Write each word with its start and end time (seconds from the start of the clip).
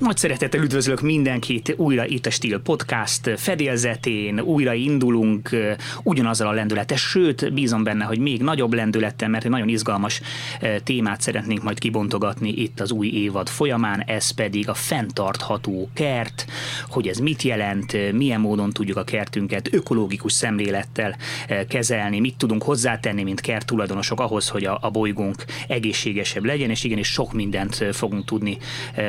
Nagy 0.00 0.16
szeretettel 0.16 0.62
üdvözlök 0.62 1.00
mindenkit 1.00 1.74
újra 1.76 2.06
itt 2.06 2.26
a 2.26 2.30
Stíl 2.30 2.58
Podcast 2.58 3.30
fedélzetén, 3.36 4.40
újra 4.40 4.72
indulunk 4.72 5.50
ugyanazzal 6.02 6.48
a 6.48 6.52
lendületet, 6.52 6.98
sőt 6.98 7.52
bízom 7.52 7.82
benne, 7.82 8.04
hogy 8.04 8.18
még 8.18 8.42
nagyobb 8.42 8.72
lendülettel, 8.72 9.28
mert 9.28 9.44
egy 9.44 9.50
nagyon 9.50 9.68
izgalmas 9.68 10.20
témát 10.84 11.20
szeretnénk 11.20 11.62
majd 11.62 11.78
kibontogatni 11.78 12.52
itt 12.52 12.80
az 12.80 12.90
új 12.90 13.08
évad 13.08 13.48
folyamán, 13.48 14.02
ez 14.06 14.30
pedig 14.30 14.68
a 14.68 14.74
fenntartható 14.74 15.90
kert, 15.94 16.46
hogy 16.88 17.08
ez 17.08 17.18
mit 17.18 17.42
jelent, 17.42 18.12
milyen 18.12 18.40
módon 18.40 18.70
tudjuk 18.70 18.96
a 18.96 19.04
kertünket 19.04 19.72
ökológikus 19.72 20.32
szemlélettel 20.32 21.16
kezelni, 21.68 22.20
mit 22.20 22.36
tudunk 22.36 22.62
hozzátenni, 22.62 23.22
mint 23.22 23.40
kert 23.40 23.66
tulajdonosok 23.66 24.20
ahhoz, 24.20 24.48
hogy 24.48 24.64
a, 24.64 24.78
a 24.82 24.90
bolygónk 24.90 25.44
egészségesebb 25.68 26.44
legyen, 26.44 26.70
és 26.70 26.84
igenis 26.84 27.08
sok 27.08 27.32
mindent 27.32 27.84
fogunk 27.92 28.24
tudni 28.24 28.58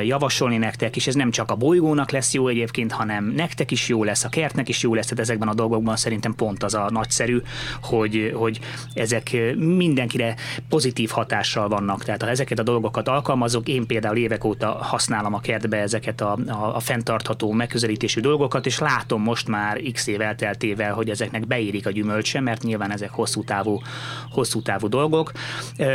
javasolni 0.03 0.57
nektek, 0.57 0.79
nektek, 0.81 0.95
és 0.95 1.07
ez 1.07 1.15
nem 1.15 1.31
csak 1.31 1.51
a 1.51 1.55
bolygónak 1.55 2.11
lesz 2.11 2.33
jó 2.33 2.47
egyébként, 2.47 2.91
hanem 2.91 3.25
nektek 3.25 3.71
is 3.71 3.87
jó 3.87 4.03
lesz, 4.03 4.23
a 4.23 4.29
kertnek 4.29 4.69
is 4.69 4.81
jó 4.81 4.93
lesz, 4.93 5.03
tehát 5.03 5.19
ezekben 5.19 5.47
a 5.47 5.53
dolgokban 5.53 5.95
szerintem 5.95 6.35
pont 6.35 6.63
az 6.63 6.73
a 6.73 6.89
nagyszerű, 6.91 7.41
hogy, 7.81 8.31
hogy 8.35 8.59
ezek 8.93 9.37
mindenkire 9.57 10.35
pozitív 10.69 11.09
hatással 11.09 11.67
vannak. 11.67 12.03
Tehát 12.03 12.23
ha 12.23 12.29
ezeket 12.29 12.59
a 12.59 12.63
dolgokat 12.63 13.07
alkalmazok, 13.07 13.67
én 13.67 13.85
például 13.85 14.17
évek 14.17 14.43
óta 14.43 14.67
használom 14.67 15.33
a 15.33 15.39
kertbe 15.39 15.77
ezeket 15.77 16.21
a, 16.21 16.37
a, 16.47 16.75
a 16.75 16.79
fenntartható 16.79 17.51
megközelítésű 17.51 18.21
dolgokat, 18.21 18.65
és 18.65 18.79
látom 18.79 19.21
most 19.21 19.47
már 19.47 19.81
x 19.91 20.07
év 20.07 20.21
elteltével, 20.21 20.93
hogy 20.93 21.09
ezeknek 21.09 21.47
beérik 21.47 21.87
a 21.87 21.91
gyümölcse, 21.91 22.39
mert 22.39 22.63
nyilván 22.63 22.91
ezek 22.91 23.09
hosszú 23.09 23.43
távú, 23.43 23.81
hosszú 24.31 24.61
távú 24.61 24.87
dolgok. 24.87 25.31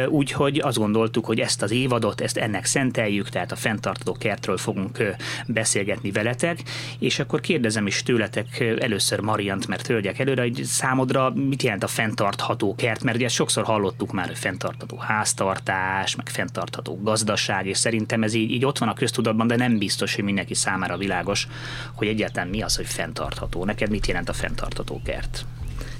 Úgyhogy 0.08 0.58
azt 0.58 0.78
gondoltuk, 0.78 1.24
hogy 1.24 1.40
ezt 1.40 1.62
az 1.62 1.70
évadot, 1.70 2.20
ezt 2.20 2.36
ennek 2.36 2.64
szenteljük, 2.64 3.28
tehát 3.28 3.52
a 3.52 3.56
fenntartható 3.56 4.12
kertről 4.12 4.56
fog 4.56 4.75
fogunk 4.76 5.16
beszélgetni 5.46 6.10
veletek, 6.10 6.62
és 6.98 7.18
akkor 7.18 7.40
kérdezem 7.40 7.86
is 7.86 8.02
tőletek 8.02 8.60
először 8.60 9.20
Mariant, 9.20 9.66
mert 9.66 9.86
hölgyek 9.86 10.18
előre, 10.18 10.42
hogy 10.42 10.64
számodra 10.64 11.30
mit 11.30 11.62
jelent 11.62 11.82
a 11.82 11.86
fenntartható 11.86 12.74
kert, 12.74 13.02
mert 13.02 13.16
ugye 13.16 13.28
sokszor 13.28 13.64
hallottuk 13.64 14.12
már, 14.12 14.26
hogy 14.26 14.38
fenntartható 14.38 14.96
háztartás, 14.96 16.16
meg 16.16 16.28
fenntartható 16.28 16.98
gazdaság, 17.02 17.66
és 17.66 17.78
szerintem 17.78 18.22
ez 18.22 18.34
így, 18.34 18.50
így 18.50 18.64
ott 18.64 18.78
van 18.78 18.88
a 18.88 18.94
köztudatban, 18.94 19.46
de 19.46 19.56
nem 19.56 19.78
biztos, 19.78 20.14
hogy 20.14 20.24
mindenki 20.24 20.54
számára 20.54 20.96
világos, 20.96 21.48
hogy 21.94 22.08
egyáltalán 22.08 22.48
mi 22.48 22.62
az, 22.62 22.76
hogy 22.76 22.86
fenntartható. 22.86 23.64
Neked 23.64 23.90
mit 23.90 24.06
jelent 24.06 24.28
a 24.28 24.32
fenntartható 24.32 25.00
kert? 25.04 25.44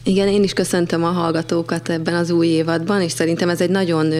Igen, 0.09 0.29
én 0.29 0.43
is 0.43 0.53
köszöntöm 0.53 1.05
a 1.05 1.11
hallgatókat 1.11 1.89
ebben 1.89 2.15
az 2.15 2.31
új 2.31 2.47
évadban, 2.47 3.01
és 3.01 3.13
szerintem 3.13 3.49
ez 3.49 3.61
egy 3.61 3.71
nagyon 3.71 4.13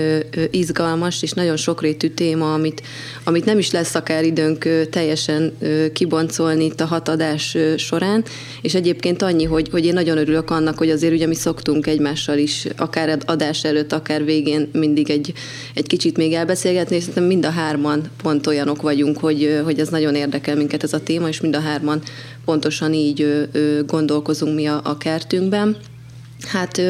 izgalmas 0.51 1.23
és 1.23 1.33
nagyon 1.33 1.57
sokrétű 1.57 2.09
téma, 2.09 2.55
amit, 2.55 2.83
amit 3.25 3.45
nem 3.45 3.59
is 3.59 3.71
lesz 3.71 3.95
akár 3.95 4.25
időnk 4.25 4.69
teljesen 4.91 5.57
kiboncolni 5.93 6.65
itt 6.65 6.81
a 6.81 6.85
hatadás 6.85 7.57
során, 7.77 8.25
és 8.63 8.75
egyébként 8.75 9.23
annyi, 9.23 9.45
hogy, 9.45 9.69
hogy 9.71 9.85
én 9.85 9.93
nagyon 9.93 10.19
örülök 10.19 10.51
annak, 10.51 10.79
hogy 10.79 10.91
azért 10.91 11.13
ugye 11.13 11.27
mi 11.27 11.35
szoktunk 11.35 11.87
egymással 11.87 12.39
is, 12.39 12.67
akár 12.77 13.19
adás 13.27 13.65
előtt, 13.65 13.93
akár 13.93 14.25
végén 14.25 14.69
mindig 14.73 15.11
egy, 15.11 15.33
egy 15.75 15.87
kicsit 15.87 16.17
még 16.17 16.33
elbeszélgetni, 16.33 16.97
és 16.97 17.03
szerintem 17.03 17.25
mind 17.25 17.45
a 17.45 17.51
hárman 17.51 18.11
pont 18.23 18.47
olyanok 18.47 18.83
vagyunk, 18.83 19.19
hogy, 19.19 19.61
hogy 19.65 19.79
ez 19.79 19.89
nagyon 19.89 20.15
érdekel 20.15 20.57
minket 20.57 20.83
ez 20.83 20.93
a 20.93 21.03
téma, 21.03 21.29
és 21.29 21.41
mind 21.41 21.57
a 21.57 21.61
hárman 21.61 22.03
pontosan 22.47 22.93
így 22.95 23.49
gondolkozunk 23.87 24.55
mi 24.55 24.67
a, 24.67 24.81
a 24.85 24.97
kertünkben. 24.97 25.76
Hát 26.45 26.83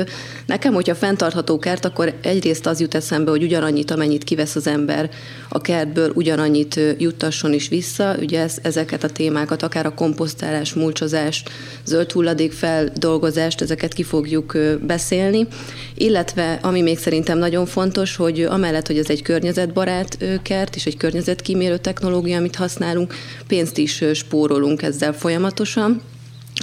nekem, 0.47 0.73
hogyha 0.75 0.95
fenntartható 0.95 1.59
kert, 1.59 1.85
akkor 1.85 2.15
egyrészt 2.23 2.67
az 2.67 2.81
jut 2.81 2.95
eszembe, 2.95 3.31
hogy 3.31 3.43
ugyanannyit, 3.43 3.91
amennyit 3.91 4.25
kivesz 4.25 4.57
az 4.57 4.67
ember 4.67 5.11
a 5.49 5.61
kertből, 5.61 6.11
ugyanannyit 6.15 6.81
juttasson 6.99 7.53
is 7.53 7.69
vissza. 7.69 8.17
Ugye 8.21 8.41
ez, 8.41 8.59
ezeket 8.63 9.05
a 9.05 9.11
témákat, 9.11 9.63
akár 9.63 9.87
a 9.87 9.95
komposztálás, 9.95 10.75
mulcsozás, 10.75 11.43
zöld 11.85 12.13
hulladék 12.13 12.53
feldolgozást, 12.53 13.61
ezeket 13.61 13.93
ki 13.93 14.03
fogjuk 14.03 14.59
beszélni. 14.81 15.47
Illetve, 15.95 16.59
ami 16.63 16.83
még 16.83 16.99
szerintem 16.99 17.39
nagyon 17.39 17.67
fontos, 17.67 18.17
hogy 18.17 18.43
amellett, 18.43 18.87
hogy 18.87 18.99
ez 18.99 19.11
egy 19.11 19.23
környezetbarát 19.23 20.19
kert 20.43 20.77
és 20.77 20.87
egy 20.87 20.97
környezetkímélő 20.97 21.77
technológia, 21.77 22.37
amit 22.37 22.57
használunk, 22.57 23.15
pénzt 23.47 23.79
is 23.79 24.05
spórolunk 24.15 24.83
ezzel 24.83 25.13
folyamatosan 25.13 26.03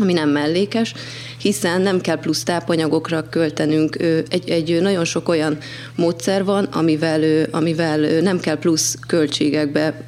ami 0.01 0.13
nem 0.13 0.29
mellékes, 0.29 0.93
hiszen 1.37 1.81
nem 1.81 2.01
kell 2.01 2.19
plusz 2.19 2.43
tápanyagokra 2.43 3.29
költenünk. 3.29 3.95
Egy, 4.29 4.49
egy 4.49 4.81
nagyon 4.81 5.05
sok 5.05 5.29
olyan 5.29 5.57
módszer 5.95 6.43
van, 6.43 6.63
amivel, 6.63 7.47
amivel 7.51 8.21
nem 8.21 8.39
kell 8.39 8.57
plusz 8.57 8.97
költségekbe 9.07 10.07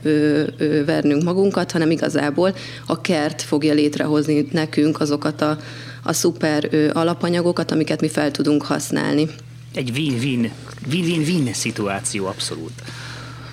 vernünk 0.85 1.23
magunkat, 1.23 1.71
hanem 1.71 1.91
igazából 1.91 2.55
a 2.85 3.01
kert 3.01 3.41
fogja 3.41 3.73
létrehozni 3.73 4.47
nekünk 4.51 4.99
azokat 4.99 5.41
a, 5.41 5.59
a 6.03 6.13
szuper 6.13 6.69
alapanyagokat, 6.93 7.71
amiket 7.71 8.01
mi 8.01 8.09
fel 8.09 8.31
tudunk 8.31 8.63
használni. 8.63 9.27
Egy 9.73 9.91
win-win, 9.95 10.51
win-win-win 10.91 11.53
szituáció 11.53 12.25
abszolút. 12.25 12.73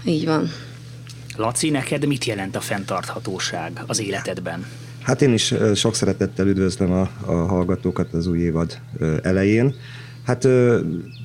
Így 0.04 0.24
van. 0.24 0.52
Laci, 1.36 1.70
neked 1.70 2.06
mit 2.06 2.24
jelent 2.24 2.56
a 2.56 2.60
fenntarthatóság 2.60 3.82
az 3.86 4.00
életedben? 4.00 4.66
Hát 5.02 5.22
én 5.22 5.32
is 5.32 5.54
sok 5.74 5.94
szeretettel 5.94 6.46
üdvözlöm 6.46 6.92
a, 6.92 7.10
a 7.26 7.32
hallgatókat 7.32 8.12
az 8.12 8.26
új 8.26 8.38
évad 8.38 8.78
elején. 9.22 9.74
Hát 10.24 10.48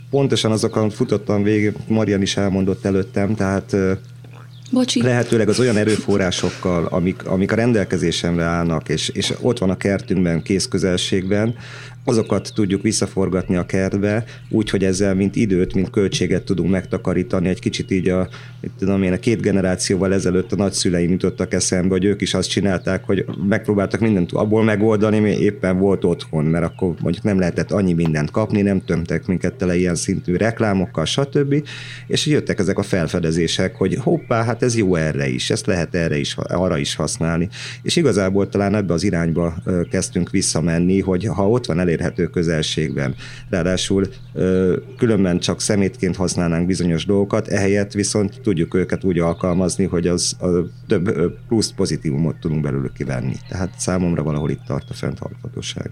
pontosan 0.10 0.52
azokon 0.52 0.90
futottam 0.90 1.44
végig, 1.44 1.76
Marian 1.88 2.22
is 2.22 2.38
elmondott 2.38 2.86
előttem, 2.86 3.36
tehát 3.36 3.76
Bocsi. 4.72 5.02
lehetőleg 5.02 5.50
az 5.50 5.60
olyan 5.60 5.78
erőforrásokkal, 5.78 6.86
amik, 6.86 7.26
amik 7.26 7.52
a 7.52 7.56
rendelkezésemre 7.56 8.44
állnak, 8.44 8.90
és, 8.90 9.10
és 9.10 9.34
ott 9.42 9.58
van 9.58 9.70
a 9.70 9.78
kertünkben, 9.78 10.42
készközelségben, 10.42 11.56
azokat 12.08 12.52
tudjuk 12.56 12.82
visszaforgatni 12.82 13.56
a 13.56 13.66
kertbe, 13.66 14.24
úgy, 14.50 14.70
hogy 14.70 14.84
ezzel 14.84 15.16
mint 15.16 15.36
időt, 15.36 15.74
mint 15.74 15.90
költséget 15.90 16.44
tudunk 16.44 16.70
megtakarítani. 16.70 17.48
Egy 17.48 17.60
kicsit 17.60 17.92
így 17.92 18.10
a, 18.10 18.30
tudom 18.78 19.04
én, 19.04 19.14
a 19.14 19.18
két 19.18 19.42
generációval 19.42 20.14
ezelőtt 20.14 20.52
a 20.52 20.56
nagyszüleim 20.56 21.12
jutottak 21.12 21.54
eszembe, 21.54 21.90
hogy 21.90 22.06
ők 22.06 22.22
is 22.22 22.34
azt 22.34 22.50
csinálták, 22.50 23.04
hogy 23.06 23.26
megpróbáltak 23.48 24.00
mindent 24.00 24.32
abból 24.32 24.64
megoldani, 24.64 25.20
mi 25.20 25.30
éppen 25.30 25.78
volt 25.78 26.04
otthon, 26.04 26.46
mert 26.46 26.66
akkor 26.66 26.96
mondjuk 27.02 27.24
nem 27.24 27.40
lehetett 27.40 27.72
annyi 27.72 27.94
mindent 27.94 28.32
kapni, 28.32 28.62
nem 28.62 28.86
tömtek 28.86 29.26
minket 29.26 29.54
tele 29.54 29.76
ilyen 29.76 29.96
szintű 29.96 30.36
reklámokkal, 30.36 31.06
stb. 31.06 31.68
És 32.08 32.26
jöttek 32.26 32.60
ezek 32.60 32.78
a 32.78 32.84
felfedezések, 32.84 33.76
hogy 33.76 33.96
hoppá, 33.96 34.44
hát 34.44 34.57
ez 34.62 34.76
jó 34.76 34.96
erre 34.96 35.28
is, 35.28 35.50
ezt 35.50 35.66
lehet 35.66 35.96
erre 35.96 36.18
is, 36.18 36.36
arra 36.38 36.78
is 36.78 36.96
használni. 36.96 37.50
És 37.82 37.96
igazából 37.96 38.50
talán 38.50 38.76
ebbe 38.76 38.94
az 38.94 39.04
irányba 39.04 39.56
kezdtünk 39.90 40.30
visszamenni, 40.30 41.00
hogy 41.02 41.26
ha 41.26 41.50
ott 41.50 41.66
van 41.66 41.80
elérhető 41.80 42.28
közelségben. 42.28 43.16
Ráadásul 43.50 44.08
különben 44.98 45.40
csak 45.40 45.62
szemétként 45.62 46.16
használnánk 46.16 46.66
bizonyos 46.68 47.06
dolgokat, 47.06 47.48
ehelyett 47.48 47.92
viszont 47.92 48.42
tudjuk 48.42 48.74
őket 48.74 49.04
úgy 49.04 49.20
alkalmazni, 49.20 49.86
hogy 49.86 50.08
az 50.08 50.36
a 50.40 50.48
több 50.88 51.34
plusz 51.48 51.72
pozitívumot 51.72 52.40
tudunk 52.40 52.62
belőlük 52.62 52.94
kivenni. 52.94 53.36
Tehát 53.50 53.74
számomra 53.78 54.24
valahol 54.24 54.50
itt 54.50 54.64
tart 54.66 54.90
a 54.90 54.94
fenntarthatóság. 54.94 55.92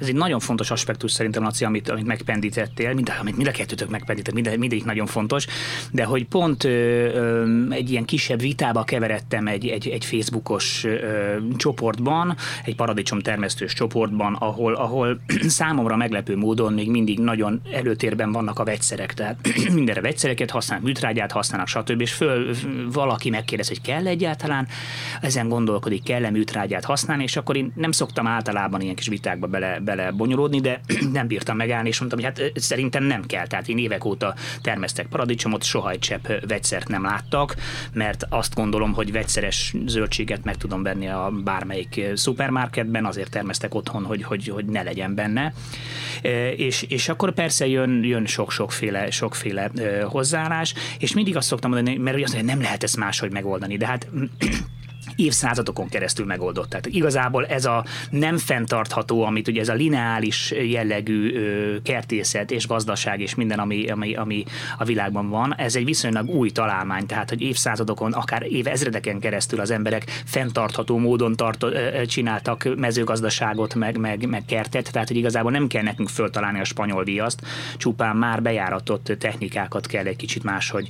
Ez 0.00 0.06
egy 0.06 0.14
nagyon 0.14 0.40
fontos 0.40 0.70
aspektus 0.70 1.12
szerintem, 1.12 1.42
Laci, 1.42 1.64
amit, 1.64 1.88
amit 1.88 2.06
megpendítettél, 2.06 2.94
mind, 2.94 3.12
amit 3.20 3.36
mind 3.36 3.48
a 3.48 3.50
kettőtök 3.50 3.88
megpendített, 3.88 4.34
mind, 4.34 4.58
mindegyik 4.58 4.84
nagyon 4.84 5.06
fontos, 5.06 5.46
de 5.92 6.04
hogy 6.04 6.26
pont 6.26 6.64
ö, 6.64 6.68
ö, 6.68 7.70
egy 7.70 7.90
ilyen 7.90 8.04
kisebb 8.04 8.40
vitába 8.40 8.84
keveredtem 8.84 9.46
egy, 9.46 9.66
egy, 9.66 9.88
egy 9.88 10.04
Facebookos 10.04 10.84
ö, 10.84 11.36
csoportban, 11.56 12.36
egy 12.64 12.76
paradicsom 12.76 13.20
termesztős 13.20 13.72
csoportban, 13.72 14.34
ahol, 14.34 14.74
ahol 14.74 15.20
számomra 15.58 15.96
meglepő 15.96 16.36
módon 16.36 16.72
még 16.72 16.90
mindig 16.90 17.18
nagyon 17.18 17.60
előtérben 17.72 18.32
vannak 18.32 18.58
a 18.58 18.64
vegyszerek, 18.64 19.14
tehát 19.14 19.36
mindenre 19.72 20.00
vegyszereket 20.00 20.50
használnak, 20.50 20.86
műtrágyát 20.86 21.32
használnak, 21.32 21.68
stb. 21.68 22.00
És 22.00 22.12
föl 22.12 22.54
valaki 22.92 23.30
megkérdez, 23.30 23.68
hogy 23.68 23.80
kell 23.80 24.06
egyáltalán, 24.06 24.66
ezen 25.20 25.48
gondolkodik, 25.48 26.02
kell-e 26.02 26.30
műtrágyát 26.30 26.84
használni, 26.84 27.22
és 27.22 27.36
akkor 27.36 27.56
én 27.56 27.72
nem 27.74 27.92
szoktam 27.92 28.26
általában 28.26 28.80
ilyen 28.80 28.94
kis 28.94 29.08
vitákba 29.08 29.46
bele, 29.46 29.78
bele 29.96 30.10
bonyolódni, 30.10 30.60
de 30.60 30.80
nem 31.12 31.26
bírtam 31.26 31.56
megállni, 31.56 31.88
és 31.88 31.98
mondtam, 31.98 32.20
hogy 32.20 32.32
hát 32.34 32.52
szerintem 32.60 33.04
nem 33.04 33.26
kell. 33.26 33.46
Tehát 33.46 33.68
én 33.68 33.78
évek 33.78 34.04
óta 34.04 34.34
termesztek 34.62 35.06
paradicsomot, 35.06 35.62
soha 35.62 35.90
egy 35.90 35.98
csepp 35.98 36.26
vegyszert 36.48 36.88
nem 36.88 37.02
láttak, 37.02 37.54
mert 37.92 38.26
azt 38.28 38.54
gondolom, 38.54 38.92
hogy 38.92 39.12
vegyszeres 39.12 39.74
zöldséget 39.86 40.44
meg 40.44 40.56
tudom 40.56 40.82
venni 40.82 41.08
a 41.08 41.30
bármelyik 41.44 42.00
szupermarketben, 42.14 43.04
azért 43.04 43.30
termesztek 43.30 43.74
otthon, 43.74 44.04
hogy, 44.04 44.22
hogy, 44.22 44.48
hogy 44.48 44.64
ne 44.64 44.82
legyen 44.82 45.14
benne. 45.14 45.52
És, 46.56 46.82
és 46.82 47.08
akkor 47.08 47.32
persze 47.32 47.66
jön, 47.66 48.04
jön 48.04 48.26
sok-sokféle 48.26 49.10
sokféle 49.10 49.70
hozzáállás, 50.04 50.74
és 50.98 51.14
mindig 51.14 51.36
azt 51.36 51.48
szoktam 51.48 51.70
mondani, 51.70 51.96
mert 51.96 52.22
azt 52.22 52.34
mondja, 52.34 52.54
nem 52.54 52.62
lehet 52.62 52.82
ezt 52.82 52.96
máshogy 52.96 53.32
megoldani, 53.32 53.76
de 53.76 53.86
hát 53.86 54.08
évszázadokon 55.16 55.88
keresztül 55.88 56.26
megoldott. 56.26 56.68
Tehát 56.68 56.86
igazából 56.86 57.46
ez 57.46 57.64
a 57.64 57.84
nem 58.10 58.38
fenntartható, 58.38 59.24
amit 59.24 59.48
ugye 59.48 59.60
ez 59.60 59.68
a 59.68 59.74
lineális 59.74 60.50
jellegű 60.50 61.32
kertészet 61.82 62.50
és 62.50 62.66
gazdaság 62.66 63.20
és 63.20 63.34
minden, 63.34 63.58
ami, 63.58 63.88
ami, 63.88 64.14
ami 64.14 64.44
a 64.78 64.84
világban 64.84 65.28
van, 65.28 65.54
ez 65.56 65.76
egy 65.76 65.84
viszonylag 65.84 66.28
új 66.28 66.50
találmány, 66.50 67.06
tehát 67.06 67.28
hogy 67.28 67.40
évszázadokon, 67.40 68.12
akár 68.12 68.42
évezredeken 68.42 69.20
keresztül 69.20 69.60
az 69.60 69.70
emberek 69.70 70.22
fenntartható 70.24 70.98
módon 70.98 71.36
tart, 71.36 71.64
csináltak 72.06 72.68
mezőgazdaságot, 72.76 73.74
meg, 73.74 73.98
meg, 73.98 74.28
meg 74.28 74.44
kertet, 74.44 74.92
tehát 74.92 75.08
hogy 75.08 75.16
igazából 75.16 75.50
nem 75.50 75.66
kell 75.66 75.82
nekünk 75.82 76.08
föltalálni 76.08 76.60
a 76.60 76.64
spanyol 76.64 77.04
viaszt, 77.04 77.40
csupán 77.76 78.16
már 78.16 78.42
bejáratott 78.42 79.12
technikákat 79.18 79.86
kell 79.86 80.06
egy 80.06 80.16
kicsit 80.16 80.42
máshogy 80.42 80.88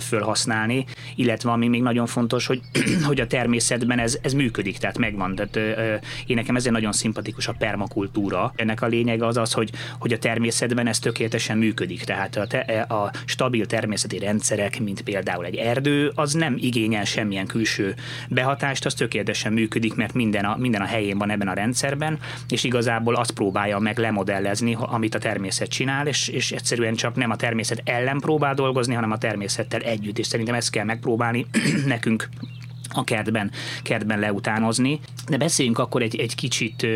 fölhasználni, 0.00 0.84
illetve 1.14 1.50
ami 1.50 1.68
még 1.68 1.82
nagyon 1.82 2.06
fontos, 2.06 2.46
hogy, 2.46 2.60
hogy 3.08 3.20
a 3.20 3.26
természetben 3.32 3.98
ez, 3.98 4.18
ez 4.22 4.32
működik, 4.32 4.78
tehát 4.78 4.98
megvan. 4.98 5.34
Tehát, 5.34 5.56
ö, 5.56 5.94
én 6.26 6.36
nekem 6.36 6.56
ezért 6.56 6.74
nagyon 6.74 6.92
szimpatikus 6.92 7.48
a 7.48 7.54
permakultúra. 7.58 8.52
Ennek 8.56 8.82
a 8.82 8.86
lényege 8.86 9.26
az 9.26 9.36
az, 9.36 9.52
hogy, 9.52 9.70
hogy 9.98 10.12
a 10.12 10.18
természetben 10.18 10.86
ez 10.86 10.98
tökéletesen 10.98 11.58
működik. 11.58 12.04
Tehát 12.04 12.36
a, 12.36 12.46
te, 12.46 12.58
a 12.80 13.12
stabil 13.24 13.66
természeti 13.66 14.18
rendszerek, 14.18 14.80
mint 14.80 15.00
például 15.02 15.44
egy 15.44 15.56
erdő, 15.56 16.12
az 16.14 16.32
nem 16.32 16.56
igényel 16.58 17.04
semmilyen 17.04 17.46
külső 17.46 17.94
behatást, 18.28 18.86
az 18.86 18.94
tökéletesen 18.94 19.52
működik, 19.52 19.94
mert 19.94 20.14
minden 20.14 20.44
a, 20.44 20.56
minden 20.56 20.80
a 20.80 20.86
helyén 20.86 21.18
van 21.18 21.30
ebben 21.30 21.48
a 21.48 21.54
rendszerben, 21.54 22.18
és 22.48 22.64
igazából 22.64 23.14
azt 23.14 23.30
próbálja 23.30 23.78
meg 23.78 23.98
lemodellezni, 23.98 24.76
amit 24.80 25.14
a 25.14 25.18
természet 25.18 25.68
csinál, 25.68 26.06
és, 26.06 26.28
és 26.28 26.52
egyszerűen 26.52 26.94
csak 26.94 27.14
nem 27.14 27.30
a 27.30 27.36
természet 27.36 27.82
ellen 27.84 28.18
próbál 28.18 28.54
dolgozni, 28.54 28.94
hanem 28.94 29.10
a 29.10 29.18
természettel 29.18 29.80
együtt, 29.80 30.18
és 30.18 30.26
szerintem 30.26 30.54
ezt 30.54 30.70
kell 30.70 30.84
megpróbálni 30.84 31.46
nekünk 31.86 32.28
a 32.92 33.04
kertben, 33.04 33.50
kertben 33.82 34.18
leutánozni. 34.18 35.00
De 35.28 35.36
beszéljünk 35.36 35.78
akkor 35.78 36.02
egy, 36.02 36.16
egy 36.16 36.34
kicsit 36.34 36.86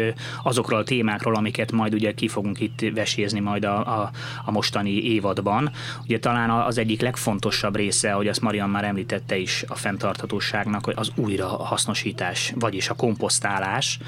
azokról 0.42 0.78
a 0.78 0.84
témákról, 0.84 1.34
amiket 1.34 1.72
majd 1.72 1.94
ugye 1.94 2.14
ki 2.14 2.28
fogunk 2.28 2.60
itt 2.60 2.84
vesézni 2.94 3.40
majd 3.40 3.64
a, 3.64 4.00
a, 4.00 4.10
a 4.44 4.50
mostani 4.50 5.04
évadban. 5.04 5.70
Ugye 6.04 6.18
talán 6.18 6.50
az 6.50 6.78
egyik 6.78 7.00
legfontosabb 7.00 7.76
része, 7.76 8.12
hogy 8.12 8.28
azt 8.28 8.40
Marian 8.40 8.70
már 8.70 8.84
említette 8.84 9.36
is 9.36 9.64
a 9.68 9.74
fenntarthatóságnak, 9.74 10.84
hogy 10.84 10.94
az 10.96 11.12
újrahasznosítás, 11.14 12.52
vagyis 12.58 12.88
a 12.88 12.94
komposztálás, 12.94 13.98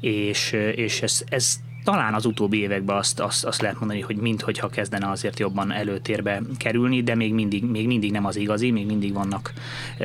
és, 0.00 0.52
és 0.74 1.02
ez, 1.02 1.24
ez 1.28 1.60
talán 1.84 2.14
az 2.14 2.24
utóbbi 2.24 2.60
években 2.60 2.96
azt, 2.96 3.20
azt, 3.20 3.44
azt 3.44 3.60
lehet 3.60 3.78
mondani, 3.78 4.00
hogy 4.00 4.16
minthogyha 4.16 4.68
kezdene 4.68 5.10
azért 5.10 5.38
jobban 5.38 5.72
előtérbe 5.72 6.42
kerülni, 6.58 7.02
de 7.02 7.14
még 7.14 7.32
mindig, 7.32 7.64
még 7.64 7.86
mindig 7.86 8.12
nem 8.12 8.26
az 8.26 8.36
igazi, 8.36 8.70
még 8.70 8.86
mindig 8.86 9.12
vannak 9.12 9.52
ö, 9.98 10.04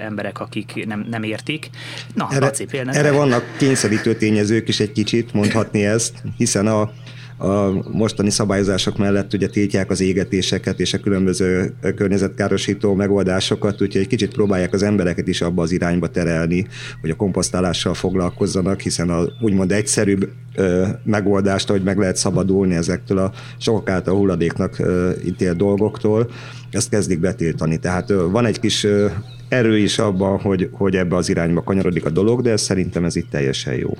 emberek, 0.00 0.40
akik 0.40 0.86
nem, 0.86 1.06
nem 1.10 1.22
értik. 1.22 1.70
Na, 2.14 2.28
erre, 2.30 2.44
Laci, 2.44 2.64
például... 2.64 2.96
erre 2.96 3.12
vannak 3.12 3.44
kényszerítő 3.56 4.14
tényezők 4.14 4.68
is 4.68 4.80
egy 4.80 4.92
kicsit, 4.92 5.32
mondhatni 5.32 5.84
ezt, 5.84 6.22
hiszen 6.36 6.66
a 6.66 6.92
a 7.36 7.70
mostani 7.92 8.30
szabályozások 8.30 8.98
mellett 8.98 9.32
ugye 9.32 9.48
tiltják 9.48 9.90
az 9.90 10.00
égetéseket 10.00 10.80
és 10.80 10.94
a 10.94 10.98
különböző 10.98 11.74
környezetkárosító 11.96 12.94
megoldásokat, 12.94 13.82
úgyhogy 13.82 14.00
egy 14.00 14.06
kicsit 14.06 14.32
próbálják 14.32 14.72
az 14.72 14.82
embereket 14.82 15.28
is 15.28 15.40
abba 15.40 15.62
az 15.62 15.72
irányba 15.72 16.08
terelni, 16.08 16.66
hogy 17.00 17.10
a 17.10 17.16
komposztálással 17.16 17.94
foglalkozzanak, 17.94 18.80
hiszen 18.80 19.10
a 19.10 19.24
úgymond 19.40 19.72
egyszerűbb 19.72 20.28
ö, 20.54 20.86
megoldást, 21.04 21.68
hogy 21.68 21.82
meg 21.82 21.98
lehet 21.98 22.16
szabadulni 22.16 22.74
ezektől 22.74 23.18
a 23.18 23.32
sokak 23.58 23.90
által 23.90 24.16
hulladéknak 24.16 24.78
ö, 24.78 25.10
ítélt 25.26 25.56
dolgoktól, 25.56 26.30
ezt 26.70 26.88
kezdik 26.88 27.20
betiltani. 27.20 27.78
Tehát 27.78 28.10
ö, 28.10 28.28
van 28.30 28.46
egy 28.46 28.60
kis 28.60 28.84
ö, 28.84 29.06
erő 29.48 29.78
is 29.78 29.98
abban, 29.98 30.40
hogy, 30.40 30.68
hogy 30.72 30.96
ebbe 30.96 31.16
az 31.16 31.28
irányba 31.28 31.62
kanyarodik 31.62 32.04
a 32.04 32.10
dolog, 32.10 32.42
de 32.42 32.56
szerintem 32.56 33.04
ez 33.04 33.16
itt 33.16 33.30
teljesen 33.30 33.74
jó. 33.74 33.90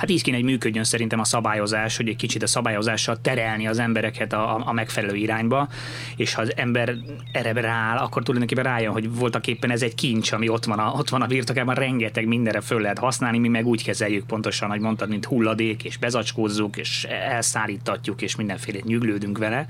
Hát 0.00 0.10
így 0.10 0.22
kéne, 0.22 0.36
hogy 0.36 0.44
működjön 0.44 0.84
szerintem 0.84 1.20
a 1.20 1.24
szabályozás, 1.24 1.96
hogy 1.96 2.08
egy 2.08 2.16
kicsit 2.16 2.42
a 2.42 2.46
szabályozással 2.46 3.20
terelni 3.20 3.66
az 3.66 3.78
embereket 3.78 4.32
a, 4.32 4.66
a, 4.66 4.72
megfelelő 4.72 5.14
irányba, 5.14 5.68
és 6.16 6.34
ha 6.34 6.42
az 6.42 6.52
ember 6.56 6.94
erre 7.32 7.52
rááll, 7.52 7.96
akkor 7.96 8.22
tulajdonképpen 8.22 8.64
rájön, 8.64 8.92
hogy 8.92 9.14
voltak 9.14 9.46
éppen 9.46 9.70
ez 9.70 9.82
egy 9.82 9.94
kincs, 9.94 10.32
ami 10.32 10.48
ott 10.48 10.64
van 10.64 10.78
a, 10.78 10.92
ott 10.96 11.08
van 11.08 11.22
a 11.22 11.26
birtokában, 11.26 11.74
rengeteg 11.74 12.26
mindenre 12.26 12.60
föl 12.60 12.80
lehet 12.80 12.98
használni, 12.98 13.38
mi 13.38 13.48
meg 13.48 13.66
úgy 13.66 13.84
kezeljük 13.84 14.26
pontosan, 14.26 14.70
hogy 14.70 14.80
mondtad, 14.80 15.08
mint 15.08 15.24
hulladék, 15.24 15.84
és 15.84 15.96
bezacskózzuk, 15.96 16.76
és 16.76 17.06
elszállítatjuk, 17.28 18.22
és 18.22 18.36
mindenfélét 18.36 18.84
nyüglődünk 18.84 19.38
vele, 19.38 19.68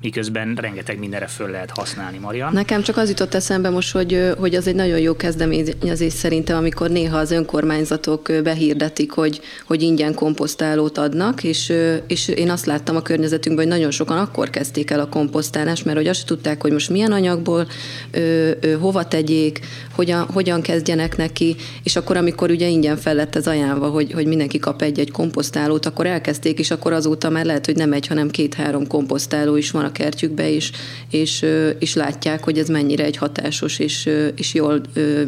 miközben 0.00 0.54
rengeteg 0.54 0.98
mindenre 0.98 1.26
föl 1.26 1.50
lehet 1.50 1.70
használni, 1.70 2.18
Maria. 2.18 2.50
Nekem 2.50 2.82
csak 2.82 2.96
az 2.96 3.08
jutott 3.08 3.34
eszembe 3.34 3.70
most, 3.70 3.92
hogy, 3.92 4.32
hogy 4.38 4.54
az 4.54 4.66
egy 4.66 4.74
nagyon 4.74 4.98
jó 4.98 5.16
kezdeményezés 5.16 6.12
szerintem, 6.12 6.56
amikor 6.56 6.90
néha 6.90 7.18
az 7.18 7.30
önkormányzatok 7.30 8.30
behirdetik, 8.42 9.12
hogy, 9.12 9.40
hogy 9.70 9.82
ingyen 9.82 10.14
komposztálót 10.14 10.98
adnak, 10.98 11.44
és, 11.44 11.72
és 12.06 12.28
én 12.28 12.50
azt 12.50 12.66
láttam 12.66 12.96
a 12.96 13.02
környezetünkben, 13.02 13.66
hogy 13.66 13.74
nagyon 13.74 13.90
sokan 13.90 14.18
akkor 14.18 14.50
kezdték 14.50 14.90
el 14.90 15.00
a 15.00 15.08
komposztálást, 15.08 15.84
mert 15.84 15.96
hogy 15.96 16.06
azt 16.06 16.26
tudták, 16.26 16.62
hogy 16.62 16.72
most 16.72 16.90
milyen 16.90 17.12
anyagból, 17.12 17.66
ö, 18.10 18.50
ö, 18.60 18.72
hova 18.72 19.08
tegyék, 19.08 19.60
hogyan, 19.94 20.22
hogyan 20.32 20.60
kezdjenek 20.60 21.16
neki, 21.16 21.56
és 21.82 21.96
akkor, 21.96 22.16
amikor 22.16 22.50
ugye 22.50 22.68
ingyen 22.68 22.96
fel 22.96 23.14
lett 23.14 23.36
ez 23.36 23.46
ajánlva, 23.46 23.88
hogy, 23.88 24.12
hogy 24.12 24.26
mindenki 24.26 24.58
kap 24.58 24.82
egy-egy 24.82 25.10
komposztálót, 25.10 25.86
akkor 25.86 26.06
elkezdték, 26.06 26.58
és 26.58 26.70
akkor 26.70 26.92
azóta 26.92 27.30
már 27.30 27.44
lehet, 27.44 27.66
hogy 27.66 27.76
nem 27.76 27.92
egy, 27.92 28.06
hanem 28.06 28.30
két-három 28.30 28.86
komposztáló 28.86 29.56
is 29.56 29.70
van 29.70 29.84
a 29.84 29.92
kertjükbe, 29.92 30.50
és, 30.50 30.70
és, 31.10 31.46
és 31.78 31.94
látják, 31.94 32.44
hogy 32.44 32.58
ez 32.58 32.68
mennyire 32.68 33.04
egy 33.04 33.16
hatásos 33.16 33.78
és, 33.78 34.10
és 34.36 34.54
jól 34.54 34.80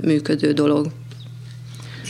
működő 0.02 0.52
dolog. 0.52 0.86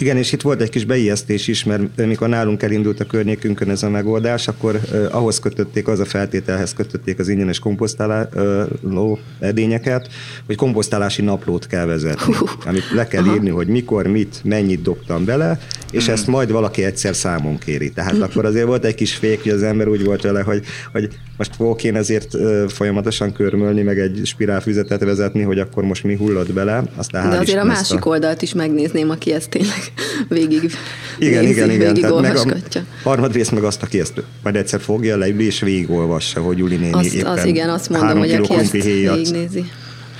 Igen, 0.00 0.16
és 0.16 0.32
itt 0.32 0.40
volt 0.40 0.60
egy 0.60 0.68
kis 0.68 0.84
beijesztés 0.84 1.48
is, 1.48 1.64
mert 1.64 1.96
mikor 1.96 2.28
nálunk 2.28 2.62
elindult 2.62 3.00
a 3.00 3.04
környékünkön 3.04 3.70
ez 3.70 3.82
a 3.82 3.90
megoldás, 3.90 4.48
akkor 4.48 4.74
uh, 4.74 5.08
ahhoz 5.10 5.38
kötötték, 5.38 5.88
az 5.88 6.00
a 6.00 6.04
feltételhez 6.04 6.72
kötötték 6.72 7.18
az 7.18 7.28
ingyenes 7.28 7.58
komposztáló 7.58 9.18
edényeket, 9.38 10.08
hogy 10.46 10.56
komposztálási 10.56 11.22
naplót 11.22 11.66
kell 11.66 11.86
vezetni, 11.86 12.34
amit 12.66 12.90
le 12.94 13.06
kell 13.06 13.24
írni, 13.24 13.50
hogy 13.50 13.66
mikor, 13.66 14.06
mit, 14.06 14.40
mennyit 14.44 14.82
dobtam 14.82 15.24
bele, 15.24 15.58
és 15.92 16.08
ezt 16.08 16.26
majd 16.26 16.50
valaki 16.50 16.84
egyszer 16.84 17.16
számon 17.16 17.58
kéri. 17.58 17.90
Tehát 17.90 18.20
akkor 18.26 18.44
azért 18.44 18.66
volt 18.66 18.84
egy 18.84 18.94
kis 18.94 19.14
fék, 19.14 19.42
hogy 19.42 19.52
az 19.52 19.62
ember 19.62 19.88
úgy 19.88 20.04
volt 20.04 20.22
vele, 20.22 20.42
hogy, 20.42 20.64
hogy 20.92 21.08
most 21.36 21.54
fogok 21.56 21.84
én 21.84 21.96
ezért 21.96 22.36
folyamatosan 22.68 23.32
körmölni, 23.32 23.82
meg 23.82 23.98
egy 23.98 24.20
spirálfüzetet 24.24 25.04
vezetni, 25.04 25.42
hogy 25.42 25.58
akkor 25.58 25.84
most 25.84 26.04
mi 26.04 26.16
hullott 26.16 26.52
bele. 26.52 26.82
Aztán 26.96 27.30
De 27.30 27.36
azért 27.36 27.58
a 27.58 27.64
másik 27.64 28.04
a... 28.04 28.08
oldalt 28.08 28.42
is 28.42 28.54
megnézném, 28.54 29.10
aki 29.10 29.32
ezt 29.32 29.50
tényleg 29.50 29.92
végig 30.28 30.70
Igen, 31.18 31.44
nézi, 31.44 31.52
igen, 31.52 31.70
igen. 31.70 31.94
Végig 31.94 32.10
meg 32.10 32.36
a 32.36 32.78
harmadrészt 33.02 33.52
meg 33.52 33.64
azt, 33.64 33.82
aki 33.82 34.00
ezt 34.00 34.22
majd 34.42 34.56
egyszer 34.56 34.80
fogja 34.80 35.16
le, 35.16 35.28
és 35.28 35.60
végigolvassa, 35.60 36.40
hogy 36.40 36.58
Juli 36.58 36.76
néni 36.76 36.92
azt, 36.92 37.14
éppen 37.14 37.26
az 37.26 37.44
igen, 37.44 37.68
azt 37.68 37.88
mondom, 37.88 38.18
hogy 38.18 38.32
aki 38.32 38.54
ezt 38.54 38.70
végignézi. 38.70 39.64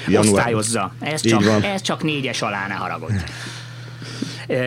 Január. 0.08 0.32
Osztályozza. 0.32 0.94
Ez 1.00 1.20
csak, 1.20 1.42
ez 1.74 1.80
csak 1.80 2.02
négyes 2.02 2.42
alá, 2.42 2.66
ne 2.68 2.74
haragudj. 2.74 3.14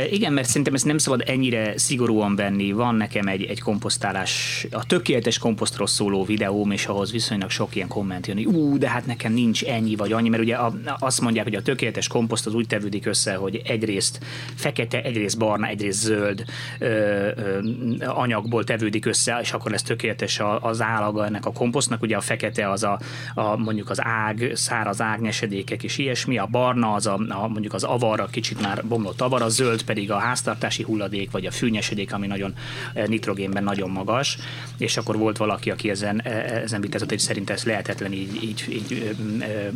Igen, 0.10 0.34
mert 0.34 0.48
szerintem 0.48 0.74
ezt 0.74 0.86
nem 0.86 0.98
szabad 0.98 1.24
ennyire 1.26 1.78
szigorúan 1.78 2.36
venni. 2.36 2.72
Van 2.72 2.96
nekem 2.96 3.28
egy, 3.28 3.44
egy 3.44 3.62
komposztálás, 3.62 4.66
a 4.72 4.86
tökéletes 4.86 5.38
komposztról 5.38 5.88
szóló 5.88 6.24
videóm, 6.24 6.72
és 6.72 6.86
ahhoz 6.86 7.12
viszonylag 7.12 7.50
sok 7.50 7.76
ilyen 7.76 7.88
komment 7.88 8.28
jön, 8.28 8.36
hogy 8.36 8.46
ú, 8.46 8.78
de 8.78 8.90
hát 8.90 9.06
nekem 9.06 9.34
nincs 9.34 9.64
ennyi 9.64 9.96
vagy 9.96 10.12
annyi, 10.12 10.30
mert 10.30 10.44
ugye 10.44 10.56
a, 10.56 10.74
azt 11.00 11.22
mondják, 11.22 11.46
hogy 11.46 11.56
a 11.56 11.62
tökéletes 11.62 12.08
komposzt 12.08 12.46
az 12.46 12.54
úgy 12.54 12.68
tevődik 12.68 13.06
össze, 13.06 13.36
hogy 13.36 13.62
egyrészt 13.66 14.20
fekete, 14.56 15.02
egyrészt 15.02 15.38
barna, 15.38 15.68
egyrészt 15.68 16.00
zöld 16.00 16.44
ö, 16.80 16.88
ö, 17.36 17.60
anyagból 18.06 18.64
tevődik 18.64 19.06
össze, 19.06 19.40
és 19.42 19.52
akkor 19.52 19.72
lesz 19.72 19.82
tökéletes 19.82 20.42
az 20.60 20.82
állaga 20.82 21.26
ennek 21.26 21.46
a 21.46 21.52
komposztnak. 21.52 22.02
Ugye 22.02 22.16
a 22.16 22.22
fekete 22.22 22.70
az 22.70 22.84
a, 22.84 23.00
a 23.34 23.58
mondjuk 23.58 23.90
az 23.90 24.04
ág, 24.04 24.52
száraz 24.54 25.02
ágnyesedékek 25.02 25.84
és 25.84 25.98
ilyesmi, 25.98 26.38
a 26.38 26.46
barna 26.46 26.94
az 26.94 27.08
a, 27.08 27.20
a 27.30 27.48
mondjuk 27.48 27.74
az 27.74 27.84
avar, 27.84 28.30
kicsit 28.30 28.62
már 28.62 28.86
bomlott 28.86 29.22
avar, 29.22 29.42
a 29.42 29.50
zöld 29.50 29.75
pedig 29.84 30.12
a 30.12 30.18
háztartási 30.18 30.84
hulladék, 30.84 31.32
vagy 31.32 31.46
a 31.46 31.52
fűnyesedék, 31.52 32.14
ami 32.14 32.28
nagyon 32.28 32.54
eh, 32.94 33.06
nitrogénben 33.08 33.64
nagyon 33.64 33.90
magas, 33.90 34.38
és 34.78 34.98
akkor 34.98 35.18
volt 35.18 35.38
valaki, 35.38 35.72
aki 35.72 35.90
ezen, 35.90 36.22
eh, 36.22 36.62
ezen 36.64 36.82
vitázat, 36.82 37.10
hogy 37.10 37.20
szerint 37.20 37.50
ez 37.50 37.64
lehetetlen 37.64 38.12
így, 38.12 38.44
így, 38.44 38.66
így 38.70 39.16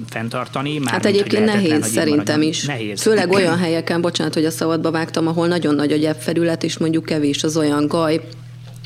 fenntartani. 0.09 0.77
Már 0.77 0.93
hát 0.93 1.05
egyébként 1.05 1.45
nehéz 1.45 1.87
szerintem 1.87 2.41
is. 2.41 2.65
Nehéz. 2.65 3.01
Főleg 3.01 3.31
olyan 3.31 3.57
helyeken, 3.57 4.01
bocsánat, 4.01 4.33
hogy 4.33 4.45
a 4.45 4.51
szabadba 4.51 4.91
vágtam, 4.91 5.27
ahol 5.27 5.47
nagyon 5.47 5.75
nagy 5.75 6.05
a 6.05 6.13
felület, 6.13 6.63
és 6.63 6.77
mondjuk 6.77 7.05
kevés 7.05 7.43
az 7.43 7.57
olyan 7.57 7.87
gaj, 7.87 8.21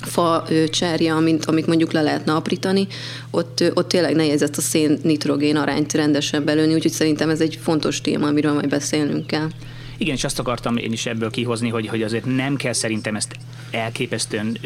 fa 0.05 0.47
cserje, 0.69 1.13
amint, 1.13 1.45
amit 1.45 1.67
mondjuk 1.67 1.91
le 1.91 2.01
lehetne 2.01 2.33
aprítani, 2.33 2.87
ott, 3.31 3.63
ott 3.73 3.87
tényleg 3.87 4.15
nehéz 4.15 4.41
ezt 4.41 4.57
a 4.57 4.61
szén-nitrogén 4.61 5.55
arányt 5.55 5.93
rendesen 5.93 6.45
belőni, 6.45 6.73
úgyhogy 6.73 6.91
szerintem 6.91 7.29
ez 7.29 7.41
egy 7.41 7.59
fontos 7.61 8.01
téma, 8.01 8.27
amiről 8.27 8.53
majd 8.53 8.69
beszélnünk 8.69 9.27
kell. 9.27 9.47
Igen, 9.97 10.15
és 10.15 10.23
azt 10.23 10.39
akartam 10.39 10.77
én 10.77 10.91
is 10.91 11.05
ebből 11.05 11.29
kihozni, 11.29 11.69
hogy, 11.69 11.87
hogy 11.87 12.01
azért 12.03 12.25
nem 12.25 12.55
kell 12.55 12.73
szerintem 12.73 13.15
ezt 13.15 13.35
elképesztően 13.71 14.57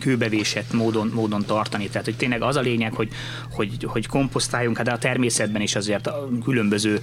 kőbevésett 0.00 0.72
módon, 0.72 1.10
módon 1.14 1.44
tartani. 1.46 1.88
Tehát, 1.88 2.04
hogy 2.04 2.16
tényleg 2.16 2.42
az 2.42 2.56
a 2.56 2.60
lényeg, 2.60 2.92
hogy, 2.92 3.08
hogy, 3.50 3.84
hogy 3.84 4.06
komposztáljunk, 4.06 4.76
hát 4.76 4.86
de 4.86 4.92
a 4.92 4.98
természetben 4.98 5.62
is 5.62 5.76
azért 5.76 6.10
különböző, 6.44 7.00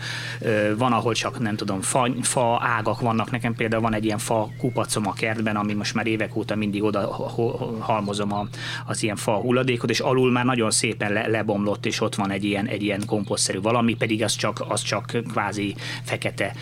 van, 0.78 0.94
ahol 0.94 1.14
csak 1.14 1.40
nem 1.40 1.56
tudom, 1.56 1.82
fa, 1.82 2.10
fa 2.22 2.62
ágak 2.64 3.02
vannak. 3.02 3.32
Nekem 3.32 3.56
például 3.56 3.82
van 3.82 3.94
egy 3.94 4.06
ilyen 4.06 4.18
fa 4.18 4.50
kupacom 4.58 5.08
a 5.08 5.14
kertben, 5.14 5.56
ami 5.56 5.74
most 5.74 5.94
már 5.94 6.08
évek 6.08 6.36
óta 6.36 6.56
mindig 6.56 6.84
oda 6.84 7.00
halmozom 7.80 8.34
a, 8.34 8.48
az 8.86 9.04
ilyen 9.04 9.16
fa 9.16 9.32
hulladékot, 9.32 9.90
és 9.90 10.00
alul 10.00 10.32
már 10.32 10.46
nagyon 10.46 10.72
szépen 10.72 11.14
le, 11.14 11.28
lebomlott, 11.28 11.86
és 11.86 12.02
ott 12.02 12.16
van 12.16 12.32
egy 12.32 12.44
ilyen, 12.44 12.66
egy 12.66 12.84
ilyen 12.84 13.06
komposztszerű 13.06 13.60
valami, 13.60 13.96
pedig 13.96 14.24
az 14.24 14.36
csak, 14.36 14.64
az 14.68 14.82
csak 14.82 15.18
kvázi 15.32 15.76
fekete 16.04 16.54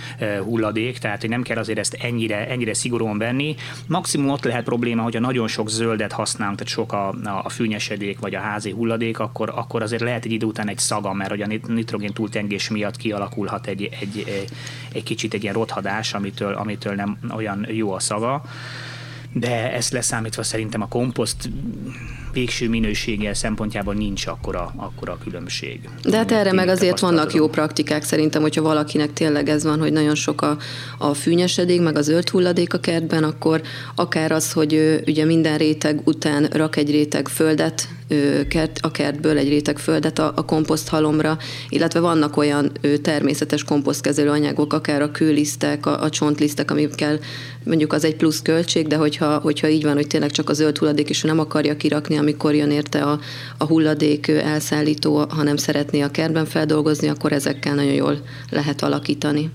hulladék, 0.44 0.87
tehát 0.96 1.22
hogy 1.22 1.29
nem 1.29 1.41
kell 1.41 1.58
azért 1.58 1.79
ezt 1.79 1.94
ennyire, 1.94 2.48
ennyire 2.48 2.74
szigorúan 2.74 3.17
venni. 3.17 3.56
Maximum 3.88 4.29
ott 4.29 4.44
lehet 4.44 4.63
probléma, 4.63 5.01
hogyha 5.01 5.20
nagyon 5.20 5.48
sok 5.48 5.70
zöldet 5.70 6.12
használunk, 6.12 6.58
tehát 6.58 6.74
sok 6.74 6.94
a, 6.94 7.15
a 7.44 7.50
fűnyesedék 7.50 8.20
vagy 8.20 8.36
a 8.36 8.39
házi 8.39 8.72
hulladék, 8.72 9.20
akkor, 9.20 9.51
akkor 9.56 9.82
azért 9.82 10.01
lehet 10.01 10.25
egy 10.25 10.32
idő 10.32 10.46
után 10.46 10.70
egy 10.70 10.77
szaga, 10.77 11.13
mert 11.13 11.29
hogy 11.29 11.41
a 11.41 11.48
nitrogén 11.67 12.13
túltengés 12.13 12.70
miatt 12.70 12.98
kialakulhat 12.98 13.67
egy, 13.67 13.89
egy, 14.00 14.24
egy, 14.27 14.50
egy 14.91 15.03
kicsit 15.03 15.34
egy 15.34 15.41
ilyen 15.41 15.53
rothadás, 15.53 16.13
amitől, 16.13 16.53
amitől 16.53 16.94
nem 16.94 17.17
olyan 17.36 17.65
jó 17.70 17.91
a 17.91 18.00
szaga 18.00 18.44
de 19.34 19.74
ezt 19.74 19.91
leszámítva 19.91 20.44
szerintem 20.44 20.82
a 20.82 20.88
komposzt 20.88 21.50
végső 22.38 22.70
minősége 22.70 23.34
szempontjából 23.34 23.94
nincs 23.94 24.27
akkora, 24.27 24.74
akkora 24.75 25.17
különbség. 25.24 25.79
De 26.03 26.17
hát 26.17 26.32
erre 26.32 26.53
meg 26.53 26.67
azért 26.67 27.00
vannak 27.00 27.34
jó 27.34 27.48
praktikák 27.48 28.03
szerintem, 28.03 28.41
hogyha 28.41 28.62
valakinek 28.62 29.13
tényleg 29.13 29.50
ez 29.50 29.63
van, 29.63 29.79
hogy 29.79 29.91
nagyon 29.91 30.15
sok 30.15 30.41
a, 30.41 30.58
a 30.98 31.13
fűnyesedék, 31.13 31.82
meg 31.82 31.98
a 31.98 32.01
zöld 32.01 32.29
hulladék 32.29 32.74
a 32.74 32.79
kertben, 32.79 33.24
akkor 33.24 33.62
akár 33.96 34.32
az, 34.32 34.51
hogy 34.51 35.01
ugye 35.08 35.25
minden 35.25 35.58
réteg 35.58 36.01
után 36.03 36.44
rak 36.44 36.75
egy 36.75 36.91
réteg 36.91 37.27
földet, 37.27 37.88
kert, 38.50 38.79
a 38.82 38.91
kertből 38.91 39.38
egy 39.38 39.50
réteg 39.50 39.77
földet 39.77 40.20
a, 40.20 40.32
a 40.36 40.46
komposzthalomra, 40.46 41.38
illetve 41.70 42.00
vannak 42.00 42.38
olyan 42.38 42.72
természetes 43.01 43.63
komposztkezelő 43.63 44.29
anyagok, 44.29 44.74
akár 44.74 45.01
a 45.01 45.12
kőlisztek, 45.12 45.86
a, 45.86 46.03
a 46.03 46.10
csontlisztek, 46.10 46.72
amikkel 46.72 47.20
mondjuk 47.63 47.94
az 47.94 48.03
egy 48.03 48.15
plusz 48.15 48.41
költség, 48.41 48.88
de 48.88 48.96
hogyha, 48.96 49.38
hogyha 49.38 49.67
így 49.67 49.84
van, 49.84 49.94
hogy 49.94 50.08
tényleg 50.08 50.32
csak 50.32 50.50
a 50.50 50.53
zöld 50.53 50.77
hulladék, 50.77 51.10
és 51.10 51.22
nem 51.22 51.39
akarja 51.39 51.77
kirakni, 51.77 52.17
amikor 52.27 52.55
jön 52.55 52.72
érte 52.72 53.03
a, 53.03 53.19
a 53.57 53.65
hulladék 53.65 54.27
elszállító, 54.27 55.25
hanem 55.29 55.57
szeretné 55.57 56.01
a 56.01 56.12
kertben 56.12 56.46
feldolgozni, 56.46 57.07
akkor 57.07 57.31
ezekkel 57.31 57.75
nagyon 57.75 57.93
jól 57.93 58.22
lehet 58.50 58.81
alakítani 58.81 59.51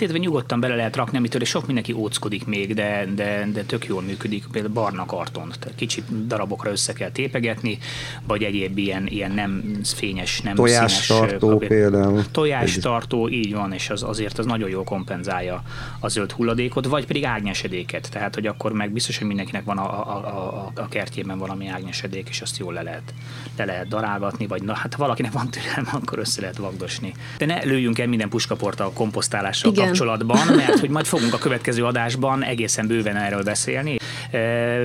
illetve 0.00 0.18
nyugodtan 0.18 0.60
bele 0.60 0.74
lehet 0.74 0.96
rakni, 0.96 1.18
amitől 1.18 1.44
sok 1.44 1.66
mindenki 1.66 1.92
óckodik 1.92 2.46
még, 2.46 2.74
de, 2.74 3.06
de, 3.14 3.48
de 3.52 3.62
tök 3.62 3.86
jól 3.86 4.02
működik, 4.02 4.44
például 4.52 4.74
barna 4.74 5.06
karton, 5.06 5.52
tehát 5.60 5.76
kicsit 5.76 6.26
darabokra 6.26 6.70
össze 6.70 6.92
kell 6.92 7.10
tépegetni, 7.10 7.78
vagy 8.26 8.42
egyéb 8.42 8.78
ilyen, 8.78 9.06
ilyen 9.06 9.32
nem 9.32 9.80
fényes, 9.84 10.40
nem 10.40 10.54
Tojás 10.54 10.92
színes 10.92 11.06
tartó 11.06 11.48
papír. 11.48 11.68
például. 11.68 12.24
Tojás 12.30 12.76
tartó, 12.76 13.28
így 13.28 13.54
van, 13.54 13.72
és 13.72 13.90
az, 13.90 14.02
azért 14.02 14.38
az 14.38 14.46
nagyon 14.46 14.68
jól 14.68 14.84
kompenzálja 14.84 15.62
a 16.00 16.08
zöld 16.08 16.32
hulladékot, 16.32 16.86
vagy 16.86 17.06
pedig 17.06 17.24
ágnyesedéket, 17.24 18.10
tehát 18.10 18.34
hogy 18.34 18.46
akkor 18.46 18.72
meg 18.72 18.90
biztos, 18.92 19.18
hogy 19.18 19.26
mindenkinek 19.26 19.64
van 19.64 19.78
a, 19.78 20.16
a, 20.16 20.16
a, 20.16 20.72
a 20.74 20.88
kertjében 20.88 21.38
valami 21.38 21.68
ágnyesedék, 21.68 22.28
és 22.28 22.40
azt 22.40 22.58
jól 22.58 22.72
le 22.72 22.82
lehet, 22.82 23.14
le 23.56 23.64
lehet 23.64 23.88
darálgatni, 23.88 24.46
vagy 24.46 24.62
na, 24.62 24.74
hát 24.74 24.94
ha 24.94 25.02
valakinek 25.02 25.32
van 25.32 25.50
türelme, 25.50 25.90
akkor 25.92 26.18
össze 26.18 26.40
lehet 26.40 26.56
vagdosni. 26.56 27.14
De 27.38 27.46
ne 27.46 27.64
lőjünk 27.64 27.98
el 27.98 28.06
minden 28.06 28.28
puskaport 28.28 28.80
a 28.80 28.90
komposztálással 28.92 29.72
Igen, 29.72 29.89
kapcsolatban, 29.90 30.56
mert 30.56 30.78
hogy 30.78 30.90
majd 30.90 31.06
fogunk 31.06 31.34
a 31.34 31.38
következő 31.38 31.84
adásban 31.84 32.44
egészen 32.44 32.86
bőven 32.86 33.16
erről 33.16 33.42
beszélni. 33.42 33.99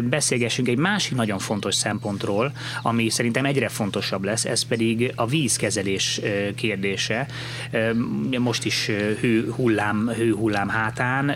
Beszélgessünk 0.03 0.67
egy 0.67 0.77
másik 0.77 1.15
nagyon 1.15 1.39
fontos 1.39 1.75
szempontról, 1.75 2.51
ami 2.81 3.09
szerintem 3.09 3.45
egyre 3.45 3.67
fontosabb 3.67 4.23
lesz, 4.23 4.45
ez 4.45 4.63
pedig 4.63 5.11
a 5.15 5.25
vízkezelés 5.25 6.21
kérdése. 6.55 7.27
Most 8.37 8.65
is 8.65 8.85
hő 9.19 9.51
hullám, 9.55 10.11
hő 10.15 10.33
hullám 10.33 10.69
hátán 10.69 11.35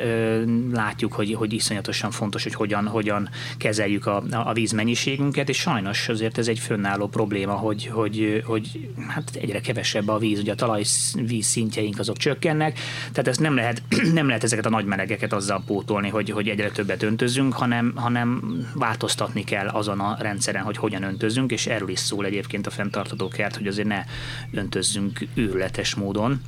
látjuk, 0.72 1.14
hogy, 1.14 1.34
hogy 1.34 1.54
iszonyatosan 1.54 2.12
fontos, 2.12 2.44
hogy 2.44 2.54
hogyan, 2.54 2.88
hogyan 2.88 3.30
kezeljük 3.58 4.06
a, 4.06 4.24
a 4.32 4.54
vízmennyiségünket, 4.54 5.50
és 5.50 5.58
sajnos 5.58 6.10
azért 6.10 6.38
ez 6.38 6.48
egy 6.48 6.60
fönnálló 6.60 7.08
probléma, 7.08 7.54
hogy, 7.54 7.86
hogy, 7.86 8.44
hogy 8.46 8.90
hát 9.08 9.32
egyre 9.42 9.60
kevesebb 9.60 10.08
a 10.08 10.18
víz, 10.18 10.40
ugye 10.40 10.52
a 10.52 10.56
talajvíz 10.56 11.46
szintjeink 11.46 12.00
azok 12.00 12.18
csökkennek, 12.18 12.80
tehát 13.12 13.28
ezt 13.28 13.40
nem 13.40 13.56
lehet, 13.56 13.82
nem 14.14 14.28
lehet 14.28 14.44
ezeket 14.44 14.66
a 14.66 14.70
nagy 14.70 14.86
melegeket 14.86 15.34
azzal 15.34 15.64
pótolni, 15.66 16.10
hogy, 16.10 16.30
hogy 16.30 16.48
egyre 16.48 16.70
többet 16.70 17.04
öntözünk, 17.04 17.54
hanem, 17.54 17.94
hanem 18.00 18.42
változtatni 18.74 19.44
kell 19.44 19.68
azon 19.68 20.00
a 20.00 20.18
rendszeren, 20.20 20.64
hogy 20.64 20.78
hogyan 20.78 21.04
öntözünk, 21.04 21.52
és 21.52 21.68
erről 21.68 21.90
is 21.90 22.00
szól 22.00 22.26
egyébként 22.26 22.68
a 22.68 22.70
fenntartató 22.70 23.28
kert, 23.28 23.56
hogy 23.56 23.68
azért 23.68 23.88
ne 23.88 24.04
öntözzünk 24.52 25.28
őrületes 25.34 25.96
módon. 25.96 26.42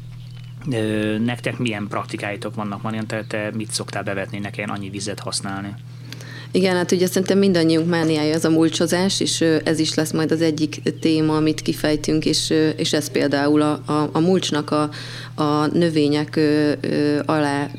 Nektek 1.20 1.58
milyen 1.58 1.88
praktikáitok 1.88 2.55
vannak, 2.55 2.81
Marian? 2.81 3.08
Te, 3.08 3.24
te 3.24 3.51
mit 3.53 3.72
szoktál 3.72 4.03
bevetni, 4.03 4.39
nekem 4.39 4.70
annyi 4.70 4.89
vizet 4.89 5.20
használni? 5.20 5.74
Igen, 6.53 6.75
hát 6.75 6.91
ugye 6.91 7.08
szerintem 7.08 7.38
mindannyiunk 7.38 7.89
mániája 7.89 8.36
az 8.36 8.46
a 8.46 8.50
mulcsozás, 8.50 9.20
és 9.20 9.41
ez 9.63 9.79
is 9.79 9.93
lesz 9.93 10.12
majd 10.12 10.31
az 10.31 10.41
egyik 10.41 10.81
téma, 11.00 11.36
amit 11.36 11.62
kifejtünk, 11.62 12.25
és, 12.25 12.53
és 12.75 12.93
ez 12.93 13.12
például 13.12 13.62
a, 13.62 13.72
a, 13.86 14.10
a 14.12 14.20
mulcsnak 14.20 14.72
a, 14.72 14.89
a 15.36 15.67
növények 15.74 16.39
alá 17.25 17.70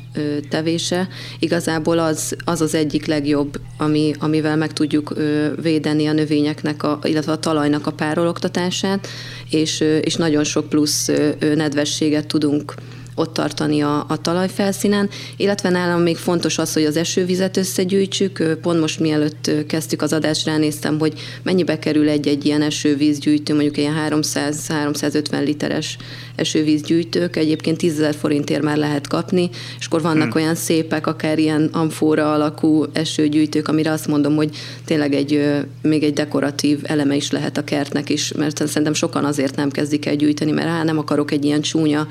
tevése. 0.49 1.07
Igazából 1.39 1.99
az, 1.99 2.35
az 2.45 2.61
az 2.61 2.75
egyik 2.75 3.05
legjobb, 3.05 3.59
ami, 3.77 4.13
amivel 4.19 4.55
meg 4.55 4.73
tudjuk 4.73 5.13
védeni 5.61 6.07
a 6.07 6.13
növényeknek, 6.13 6.83
a, 6.83 6.99
illetve 7.03 7.31
a 7.31 7.39
talajnak 7.39 7.87
a 7.87 7.91
párologtatását, 7.91 9.07
és, 9.49 9.79
és 9.79 10.15
nagyon 10.15 10.43
sok 10.43 10.69
plusz 10.69 11.11
nedvességet 11.55 12.27
tudunk 12.27 12.73
ott 13.15 13.33
tartani 13.33 13.81
a, 13.81 14.05
a 14.07 14.21
talajfelszínen, 14.21 15.09
illetve 15.37 15.69
nálam 15.69 16.01
még 16.01 16.17
fontos 16.17 16.57
az, 16.57 16.73
hogy 16.73 16.83
az 16.83 16.97
esővizet 16.97 17.57
összegyűjtsük. 17.57 18.57
Pont 18.61 18.79
most 18.79 18.99
mielőtt 18.99 19.51
kezdtük 19.67 20.01
az 20.01 20.13
adást, 20.13 20.45
ránéztem, 20.45 20.99
hogy 20.99 21.13
mennyibe 21.43 21.79
kerül 21.79 22.09
egy-egy 22.09 22.45
ilyen 22.45 22.61
esővízgyűjtő, 22.61 23.53
mondjuk 23.53 23.77
ilyen 23.77 23.95
300-350 24.09 25.43
literes 25.43 25.97
esővízgyűjtők. 26.35 27.35
Egyébként 27.35 27.77
10 27.77 27.93
ezer 27.93 28.15
forintért 28.15 28.61
már 28.61 28.77
lehet 28.77 29.07
kapni, 29.07 29.49
és 29.79 29.85
akkor 29.85 30.01
vannak 30.01 30.31
hmm. 30.31 30.41
olyan 30.41 30.55
szépek, 30.55 31.07
akár 31.07 31.39
ilyen 31.39 31.69
amfóra 31.71 32.33
alakú 32.33 32.85
esőgyűjtők, 32.93 33.67
amire 33.67 33.91
azt 33.91 34.07
mondom, 34.07 34.35
hogy 34.35 34.49
tényleg 34.85 35.13
egy, 35.13 35.61
még 35.81 36.03
egy 36.03 36.13
dekoratív 36.13 36.79
eleme 36.83 37.15
is 37.15 37.31
lehet 37.31 37.57
a 37.57 37.63
kertnek 37.63 38.09
is, 38.09 38.31
mert 38.31 38.67
szerintem 38.67 38.93
sokan 38.93 39.25
azért 39.25 39.55
nem 39.55 39.69
kezdik 39.69 40.05
el 40.05 40.15
gyűjteni, 40.15 40.51
mert 40.51 40.67
hát 40.67 40.83
nem 40.83 40.97
akarok 40.97 41.31
egy 41.31 41.45
ilyen 41.45 41.61
csúnya 41.61 42.07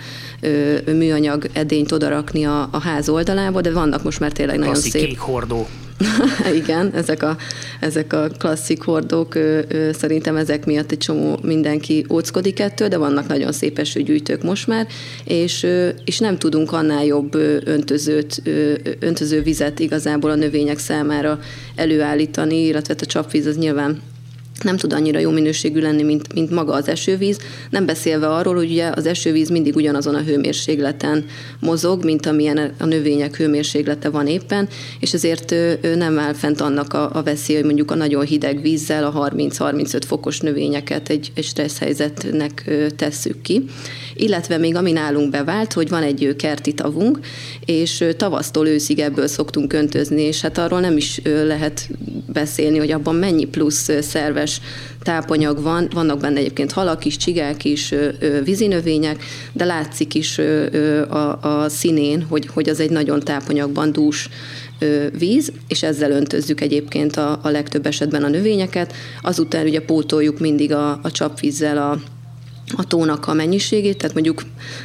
műanyag 0.92 1.46
edényt 1.52 1.92
odarakni 1.92 2.44
a, 2.44 2.68
a 2.70 2.80
ház 2.80 3.08
oldalába, 3.08 3.60
de 3.60 3.72
vannak 3.72 4.02
most 4.02 4.20
már 4.20 4.32
tényleg 4.32 4.58
nagyon 4.58 4.74
szép. 4.74 5.06
kék 5.06 5.18
hordó. 5.18 5.66
Igen, 6.62 6.90
ezek 6.94 7.22
a, 7.22 7.36
ezek 7.80 8.12
a 8.12 8.28
klasszik 8.38 8.82
hordók, 8.82 9.34
ö, 9.34 9.60
ö, 9.68 9.90
szerintem 9.92 10.36
ezek 10.36 10.66
miatt 10.66 10.90
egy 10.90 10.98
csomó 10.98 11.38
mindenki 11.42 12.06
óckodik 12.10 12.60
ettől, 12.60 12.88
de 12.88 12.96
vannak 12.96 13.26
nagyon 13.26 13.52
szép 13.52 13.78
esőgyűjtők 13.78 14.42
most 14.42 14.66
már, 14.66 14.86
és, 15.24 15.62
ö, 15.62 15.88
és 16.04 16.18
nem 16.18 16.38
tudunk 16.38 16.72
annál 16.72 17.04
jobb 17.04 17.34
öntözőt, 17.64 18.40
ö, 18.44 18.72
öntöző 18.98 19.42
vizet 19.42 19.78
igazából 19.78 20.30
a 20.30 20.34
növények 20.34 20.78
számára 20.78 21.38
előállítani, 21.74 22.66
illetve 22.66 22.94
a 23.00 23.06
csapvíz 23.06 23.46
az 23.46 23.56
nyilván 23.56 24.00
nem 24.62 24.76
tud 24.76 24.92
annyira 24.92 25.18
jó 25.18 25.30
minőségű 25.30 25.80
lenni, 25.80 26.02
mint, 26.02 26.32
mint 26.32 26.50
maga 26.50 26.72
az 26.72 26.88
esővíz. 26.88 27.38
Nem 27.70 27.86
beszélve 27.86 28.28
arról, 28.28 28.54
hogy 28.54 28.70
ugye 28.70 28.90
az 28.94 29.06
esővíz 29.06 29.48
mindig 29.48 29.76
ugyanazon 29.76 30.14
a 30.14 30.22
hőmérsékleten 30.22 31.24
mozog, 31.60 32.04
mint 32.04 32.26
amilyen 32.26 32.74
a 32.78 32.84
növények 32.84 33.36
hőmérséklete 33.36 34.08
van 34.08 34.26
éppen, 34.26 34.68
és 35.00 35.12
ezért 35.12 35.54
nem 35.96 36.18
áll 36.18 36.34
fent 36.34 36.60
annak 36.60 36.92
a, 36.92 37.10
a 37.12 37.22
veszély, 37.22 37.56
hogy 37.56 37.64
mondjuk 37.64 37.90
a 37.90 37.94
nagyon 37.94 38.24
hideg 38.24 38.60
vízzel 38.60 39.04
a 39.04 39.30
30-35 39.30 40.00
fokos 40.06 40.40
növényeket 40.40 41.08
egy, 41.08 41.32
egy 41.34 41.44
stressz 41.44 41.78
helyzetnek 41.78 42.70
tesszük 42.96 43.42
ki. 43.42 43.64
Illetve 44.22 44.58
még 44.58 44.76
ami 44.76 44.92
nálunk 44.92 45.30
bevált, 45.30 45.72
hogy 45.72 45.88
van 45.88 46.02
egy 46.02 46.34
kerti 46.36 46.72
tavunk, 46.72 47.18
és 47.64 48.04
tavasztól 48.16 48.68
őszig 48.68 48.98
ebből 48.98 49.26
szoktunk 49.26 49.72
öntözni, 49.72 50.22
és 50.22 50.40
hát 50.40 50.58
arról 50.58 50.80
nem 50.80 50.96
is 50.96 51.20
lehet 51.24 51.88
beszélni, 52.32 52.78
hogy 52.78 52.90
abban 52.90 53.14
mennyi 53.14 53.44
plusz 53.44 53.90
szerves 54.00 54.60
tápanyag 55.02 55.62
van, 55.62 55.88
vannak 55.94 56.20
benne 56.20 56.38
egyébként 56.38 56.72
halak 56.72 57.04
is, 57.04 57.16
csigák 57.16 57.64
is, 57.64 57.94
vízinövények, 58.44 59.24
de 59.52 59.64
látszik 59.64 60.14
is 60.14 60.38
a, 61.08 61.38
a 61.40 61.68
színén, 61.68 62.22
hogy, 62.22 62.46
hogy 62.46 62.68
az 62.68 62.80
egy 62.80 62.90
nagyon 62.90 63.20
tápanyagban 63.20 63.92
dús 63.92 64.28
víz, 65.18 65.52
és 65.68 65.82
ezzel 65.82 66.10
öntözzük 66.10 66.60
egyébként 66.60 67.16
a, 67.16 67.40
a 67.42 67.48
legtöbb 67.48 67.86
esetben 67.86 68.22
a 68.22 68.28
növényeket. 68.28 68.92
Azután 69.22 69.66
ugye 69.66 69.80
pótoljuk 69.80 70.38
mindig 70.38 70.72
a, 70.72 71.00
a 71.02 71.10
csapvízzel 71.10 71.78
a, 71.78 72.00
a 72.76 72.84
tónak 72.84 73.26
a 73.26 73.32
mennyiségét, 73.32 73.96
tehát 73.96 74.14
mondjuk 74.14 74.42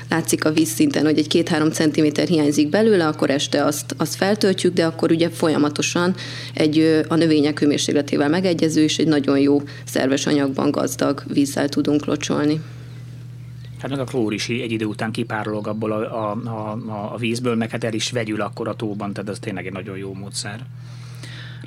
látszik 0.10 0.46
a 0.46 0.52
vízszinten, 0.52 1.04
hogy 1.04 1.18
egy 1.18 1.28
két-három 1.28 1.72
centiméter 1.72 2.28
hiányzik 2.28 2.70
belőle, 2.70 3.08
akkor 3.08 3.30
este 3.30 3.64
azt, 3.64 3.96
azt 3.98 4.16
feltöltjük, 4.16 4.74
de 4.74 4.86
akkor 4.86 5.12
ugye 5.12 5.30
folyamatosan 5.30 6.16
egy 6.54 7.04
a 7.08 7.16
növények 7.16 7.60
hőmérsékletével 7.60 8.30
megegyező 8.30 8.82
és 8.84 8.98
egy 8.98 9.08
nagyon 9.08 9.40
jó 9.40 9.62
szerves 9.86 10.26
anyagban 10.26 10.72
gazdag 10.72 11.24
vízzel 11.28 11.70
tudunk 11.70 12.06
locsolni. 12.06 12.62
Hát 13.80 13.90
meg 13.90 14.00
a 14.00 14.04
klór 14.04 14.34
is 14.34 14.50
egy 14.50 14.72
idő 14.72 14.86
után 14.86 15.12
kipárolog 15.12 15.68
abból 15.68 15.92
a, 15.92 16.32
a, 16.32 16.32
a, 16.46 17.14
a 17.14 17.18
vízből, 17.18 17.56
meg 17.56 17.70
hát 17.70 17.84
el 17.84 17.94
is 17.94 18.12
vegyül 18.12 18.42
akkor 18.42 18.68
a 18.68 18.76
tóban, 18.76 19.14
tehát 19.14 19.30
ez 19.30 19.40
tényleg 19.40 19.66
egy 19.66 19.74
nagyon 19.74 19.98
jó 19.98 20.14
módszer. 20.14 20.66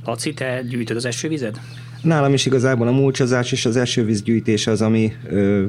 Laci, 0.05 0.35
te 0.35 0.63
gyűjtöd 0.69 0.97
az 0.97 1.05
esővizet? 1.05 1.61
Nálam 2.03 2.33
is 2.33 2.47
igazából 2.47 2.89
a 2.89 2.91
mulcsazás 2.91 3.53
és 3.53 3.67
az 3.67 3.77
esővízgyűjtés 3.77 4.67
az, 4.67 4.83
ami 4.83 5.13
ö, 5.29 5.67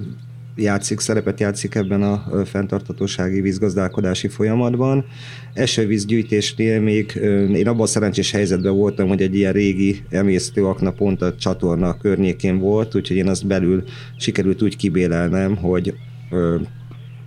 játszik, 0.56 1.00
szerepet 1.00 1.40
játszik 1.40 1.76
ebben 1.76 2.04
a 2.04 2.46
fenntartatósági 2.46 3.42
vízgazdálkodási 3.42 4.28
folyamatban. 4.28 5.06
Esővízgyűjtésnél 5.54 6.82
még 6.82 7.20
én 7.54 7.68
abban 7.68 7.88
szerencsés 7.88 8.32
helyzetben 8.32 8.76
voltam, 8.76 9.08
hogy 9.08 9.22
egy 9.22 9.36
ilyen 9.36 9.54
régi 9.54 10.04
emésztőakna 10.10 10.92
pont 10.92 11.22
a 11.22 11.36
csatorna 11.36 11.98
környékén 11.98 12.60
volt, 12.60 12.96
úgyhogy 12.96 13.18
én 13.18 13.28
azt 13.28 13.48
belül 13.48 13.84
sikerült 14.18 14.62
úgy 14.62 14.76
kibélelnem, 14.76 15.56
hogy 15.56 15.96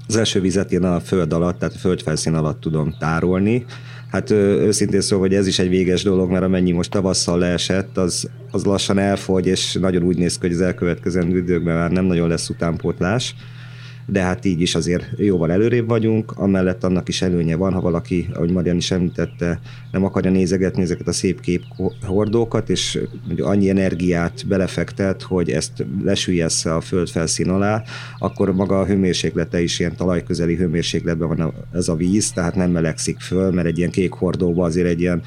az 0.09 0.17
esővizet 0.17 0.73
én 0.73 0.83
a 0.83 1.01
föld 1.01 1.33
alatt, 1.33 1.59
tehát 1.59 1.75
a 1.75 1.79
földfelszín 1.79 2.35
alatt 2.35 2.61
tudom 2.61 2.95
tárolni. 2.99 3.65
Hát 4.15 4.31
őszintén 4.31 5.01
szóval, 5.01 5.27
hogy 5.27 5.37
ez 5.37 5.47
is 5.47 5.59
egy 5.59 5.69
véges 5.69 6.03
dolog, 6.03 6.31
mert 6.31 6.45
amennyi 6.45 6.71
most 6.71 6.91
tavasszal 6.91 7.39
leesett, 7.39 7.97
az, 7.97 8.31
az 8.51 8.65
lassan 8.65 8.99
elfogy, 8.99 9.47
és 9.47 9.73
nagyon 9.73 10.03
úgy 10.03 10.17
néz 10.17 10.39
ki, 10.39 10.47
hogy 10.47 10.57
az 10.57 10.61
elkövetkezendő 10.61 11.39
időkben 11.39 11.77
már 11.77 11.91
nem 11.91 12.05
nagyon 12.05 12.29
lesz 12.29 12.49
utánpótlás 12.49 13.35
de 14.07 14.21
hát 14.21 14.45
így 14.45 14.61
is 14.61 14.75
azért 14.75 15.05
jóval 15.17 15.53
előrébb 15.53 15.89
vagyunk, 15.89 16.33
amellett 16.37 16.85
annak 16.85 17.09
is 17.09 17.23
előnye 17.23 17.57
van, 17.57 17.73
ha 17.73 17.81
valaki, 17.81 18.29
ahogy 18.33 18.51
Marian 18.51 18.77
is 18.77 18.91
említette, 18.91 19.61
nem 19.93 20.05
akarja 20.05 20.31
nézegetni 20.31 20.83
ezeket 20.83 21.09
a 21.09 21.13
szép 21.13 21.41
képhordókat, 21.41 22.71
és 22.71 22.99
annyi 23.39 23.69
energiát 23.69 24.47
belefektet, 24.47 25.23
hogy 25.23 25.51
ezt 25.51 25.87
lesüllyessze 26.05 26.75
a 26.75 26.81
föld 26.81 27.09
felszín 27.09 27.49
alá, 27.49 27.83
akkor 28.19 28.55
maga 28.55 28.81
a 28.81 28.87
hőmérséklete 28.87 29.63
is 29.63 29.79
ilyen 29.79 29.97
talajközeli 29.97 30.55
hőmérsékletben 30.55 31.29
van 31.29 31.55
ez 31.73 31.89
a 31.89 31.95
víz, 31.95 32.33
tehát 32.33 32.55
nem 32.55 32.71
melegszik 32.71 33.21
föl, 33.21 33.51
mert 33.51 33.67
egy 33.67 33.79
ilyen 33.79 33.91
kék 33.91 34.13
hordóba 34.13 34.65
azért 34.65 34.89
egy 34.89 35.01
ilyen 35.01 35.23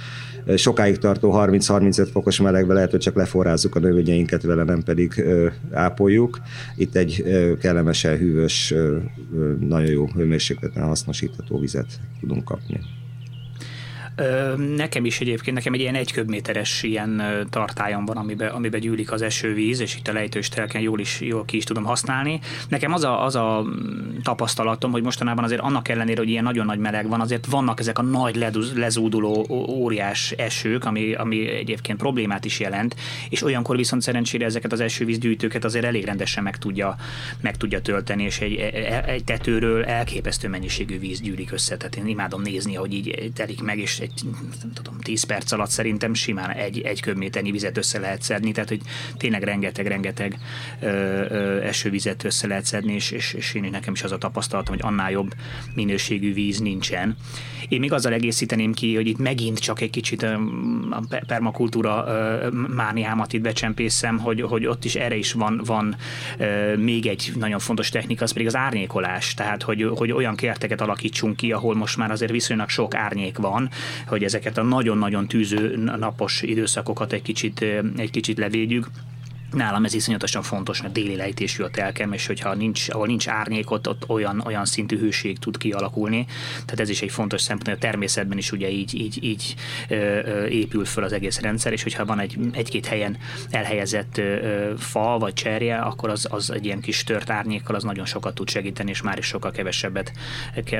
sokáig 0.55 0.97
tartó 0.97 1.31
30-35 1.35 2.07
fokos 2.11 2.41
melegbe 2.41 2.73
lehet, 2.73 2.91
hogy 2.91 2.99
csak 2.99 3.15
leforrázzuk 3.15 3.75
a 3.75 3.79
növényeinket 3.79 4.41
vele, 4.43 4.63
nem 4.63 4.83
pedig 4.83 5.23
ápoljuk. 5.71 6.39
Itt 6.75 6.95
egy 6.95 7.23
kellemesen 7.61 8.17
hűvös, 8.17 8.73
nagyon 9.59 9.91
jó 9.91 10.07
hőmérsékleten 10.15 10.83
hasznosítható 10.83 11.59
vizet 11.59 11.99
tudunk 12.19 12.43
kapni. 12.43 12.79
Nekem 14.75 15.05
is 15.05 15.19
egyébként, 15.19 15.55
nekem 15.55 15.73
egy 15.73 15.79
ilyen 15.79 15.95
egy 15.95 16.11
köbméteres 16.11 16.83
ilyen 16.83 17.23
tartályom 17.49 18.05
van, 18.05 18.17
amiben, 18.17 18.49
amiben 18.49 18.79
gyűlik 18.79 19.11
az 19.11 19.21
esővíz, 19.21 19.79
és 19.79 19.95
itt 19.95 20.07
a 20.07 20.13
lejtős 20.13 20.49
telken 20.49 20.81
jól, 20.81 20.99
is, 20.99 21.21
jól 21.21 21.45
ki 21.45 21.57
is 21.57 21.63
tudom 21.63 21.83
használni. 21.83 22.39
Nekem 22.69 22.93
az 22.93 23.03
a, 23.03 23.23
az 23.23 23.35
a 23.35 23.65
tapasztalatom, 24.23 24.91
hogy 24.91 25.03
mostanában 25.03 25.43
azért 25.43 25.61
annak 25.61 25.87
ellenére, 25.87 26.19
hogy 26.19 26.29
ilyen 26.29 26.43
nagyon 26.43 26.65
nagy 26.65 26.79
meleg 26.79 27.07
van, 27.09 27.21
azért 27.21 27.45
vannak 27.45 27.79
ezek 27.79 27.99
a 27.99 28.01
nagy 28.01 28.45
lezúduló 28.75 29.45
óriás 29.69 30.31
esők, 30.31 30.85
ami, 30.85 31.13
ami 31.13 31.49
egyébként 31.49 31.97
problémát 31.97 32.45
is 32.45 32.59
jelent, 32.59 32.95
és 33.29 33.43
olyankor 33.43 33.75
viszont 33.75 34.01
szerencsére 34.01 34.45
ezeket 34.45 34.71
az 34.71 34.79
esővízgyűjtőket 34.79 35.63
azért 35.63 35.85
elég 35.85 36.05
rendesen 36.05 36.43
meg 36.43 36.57
tudja, 36.57 36.95
meg 37.41 37.57
tudja 37.57 37.81
tölteni, 37.81 38.23
és 38.23 38.39
egy, 38.39 38.55
e, 38.55 38.71
e, 38.73 39.03
egy 39.07 39.23
tetőről 39.23 39.83
elképesztő 39.85 40.47
mennyiségű 40.47 40.99
víz 40.99 41.21
gyűlik 41.21 41.51
össze. 41.51 41.77
Tehát 41.77 41.95
én 41.95 42.07
imádom 42.07 42.41
nézni, 42.41 42.73
hogy 42.73 42.93
így 42.93 43.31
telik 43.35 43.61
meg, 43.61 43.79
és 43.79 44.01
egy 44.07 44.23
nem 44.61 44.73
tudom, 44.73 44.99
10 44.99 45.23
perc 45.23 45.51
alatt 45.51 45.69
szerintem 45.69 46.13
simán 46.13 46.49
egy, 46.49 46.81
egy 46.81 47.01
köbméternyi 47.01 47.51
vizet 47.51 47.77
össze 47.77 47.99
lehet 47.99 48.21
szedni, 48.21 48.51
tehát 48.51 48.69
hogy 48.69 48.81
tényleg 49.17 49.43
rengeteg-rengeteg 49.43 50.39
esővizet 51.63 52.23
össze 52.23 52.47
lehet 52.47 52.65
szedni, 52.65 52.93
és, 52.93 53.11
és, 53.11 53.33
és 53.33 53.53
én 53.53 53.67
nekem 53.71 53.93
is 53.93 54.03
az 54.03 54.11
a 54.11 54.17
tapasztalatom, 54.17 54.75
hogy 54.75 54.83
annál 54.85 55.11
jobb 55.11 55.33
minőségű 55.73 56.33
víz 56.33 56.59
nincsen. 56.59 57.17
Én 57.69 57.79
még 57.79 57.93
azzal 57.93 58.13
egészíteném 58.13 58.73
ki, 58.73 58.95
hogy 58.95 59.07
itt 59.07 59.17
megint 59.17 59.59
csak 59.59 59.81
egy 59.81 59.89
kicsit 59.89 60.23
a 60.23 61.03
permakultúra 61.27 62.05
mániámat 62.75 63.33
itt 63.33 63.41
becsempészem, 63.41 64.17
hogy, 64.17 64.41
hogy 64.41 64.65
ott 64.65 64.85
is 64.85 64.95
erre 64.95 65.15
is 65.15 65.33
van, 65.33 65.61
van 65.65 65.95
még 66.77 67.05
egy 67.05 67.31
nagyon 67.35 67.59
fontos 67.59 67.89
technika, 67.89 68.23
az 68.23 68.31
pedig 68.31 68.47
az 68.47 68.55
árnyékolás. 68.55 69.33
Tehát, 69.33 69.63
hogy, 69.63 69.89
hogy 69.95 70.11
olyan 70.11 70.35
kerteket 70.35 70.81
alakítsunk 70.81 71.35
ki, 71.35 71.51
ahol 71.51 71.75
most 71.75 71.97
már 71.97 72.11
azért 72.11 72.31
viszonylag 72.31 72.69
sok 72.69 72.95
árnyék 72.95 73.37
van, 73.37 73.69
hogy 74.05 74.23
ezeket 74.23 74.57
a 74.57 74.63
nagyon-nagyon 74.63 75.27
tűző 75.27 75.77
napos 75.97 76.41
időszakokat 76.41 77.13
egy 77.13 77.21
kicsit, 77.21 77.65
egy 77.97 78.11
kicsit 78.11 78.37
levédjük. 78.37 78.87
Nálam 79.51 79.85
ez 79.85 79.93
iszonyatosan 79.93 80.41
fontos, 80.41 80.81
mert 80.81 80.93
déli 80.93 81.15
lejtésű 81.15 81.63
a 81.63 81.69
telkem, 81.69 82.13
és 82.13 82.27
hogyha 82.27 82.53
nincs, 82.53 82.89
ahol 82.89 83.07
nincs 83.07 83.27
árnyék, 83.27 83.71
ott, 83.71 83.87
ott 83.87 84.09
olyan, 84.09 84.43
olyan 84.45 84.65
szintű 84.65 84.97
hőség 84.97 85.39
tud 85.39 85.57
kialakulni. 85.57 86.25
Tehát 86.51 86.79
ez 86.79 86.89
is 86.89 87.01
egy 87.01 87.11
fontos 87.11 87.41
szempont, 87.41 87.67
hogy 87.67 87.75
a 87.77 87.79
természetben 87.79 88.37
is 88.37 88.51
ugye 88.51 88.69
így, 88.69 88.95
így, 88.95 89.23
így 89.23 89.55
ö, 89.89 89.95
ö, 89.95 90.45
épül 90.45 90.85
föl 90.85 91.03
az 91.03 91.11
egész 91.11 91.39
rendszer, 91.39 91.71
és 91.71 91.83
hogyha 91.83 92.05
van 92.05 92.19
egy, 92.19 92.37
egy-két 92.51 92.85
helyen 92.85 93.17
elhelyezett 93.49 94.17
ö, 94.17 94.73
fa 94.77 95.17
vagy 95.19 95.33
cserje, 95.33 95.77
akkor 95.77 96.09
az, 96.09 96.27
az 96.29 96.51
egy 96.51 96.65
ilyen 96.65 96.81
kis 96.81 97.03
tört 97.03 97.29
árnyékkal 97.29 97.75
az 97.75 97.83
nagyon 97.83 98.05
sokat 98.05 98.35
tud 98.35 98.49
segíteni, 98.49 98.89
és 98.89 99.01
már 99.01 99.17
is 99.17 99.25
sokkal 99.25 99.51
kevesebbet 99.51 100.11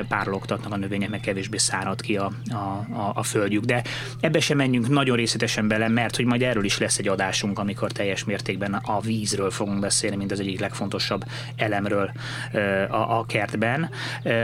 párologtatnak 0.08 0.72
a 0.72 0.76
növények, 0.76 1.08
meg 1.08 1.20
kevésbé 1.20 1.56
szárad 1.56 2.00
ki 2.00 2.16
a, 2.16 2.32
a, 2.50 2.54
a, 2.54 3.12
a 3.14 3.22
földjük. 3.22 3.64
De 3.64 3.82
ebbe 4.20 4.40
sem 4.40 4.56
menjünk 4.56 4.88
nagyon 4.88 5.16
részletesen 5.16 5.68
bele, 5.68 5.88
mert 5.88 6.16
hogy 6.16 6.24
majd 6.24 6.42
erről 6.42 6.64
is 6.64 6.78
lesz 6.78 6.98
egy 6.98 7.08
adásunk, 7.08 7.58
amikor 7.58 7.92
teljes 7.92 8.24
mértékben 8.24 8.57
mértékben 8.58 8.96
a 8.96 9.00
vízről 9.00 9.50
fogunk 9.50 9.80
beszélni, 9.80 10.16
mint 10.16 10.30
az 10.32 10.40
egyik 10.40 10.60
legfontosabb 10.60 11.24
elemről 11.56 12.12
a, 12.90 13.26
kertben, 13.26 13.90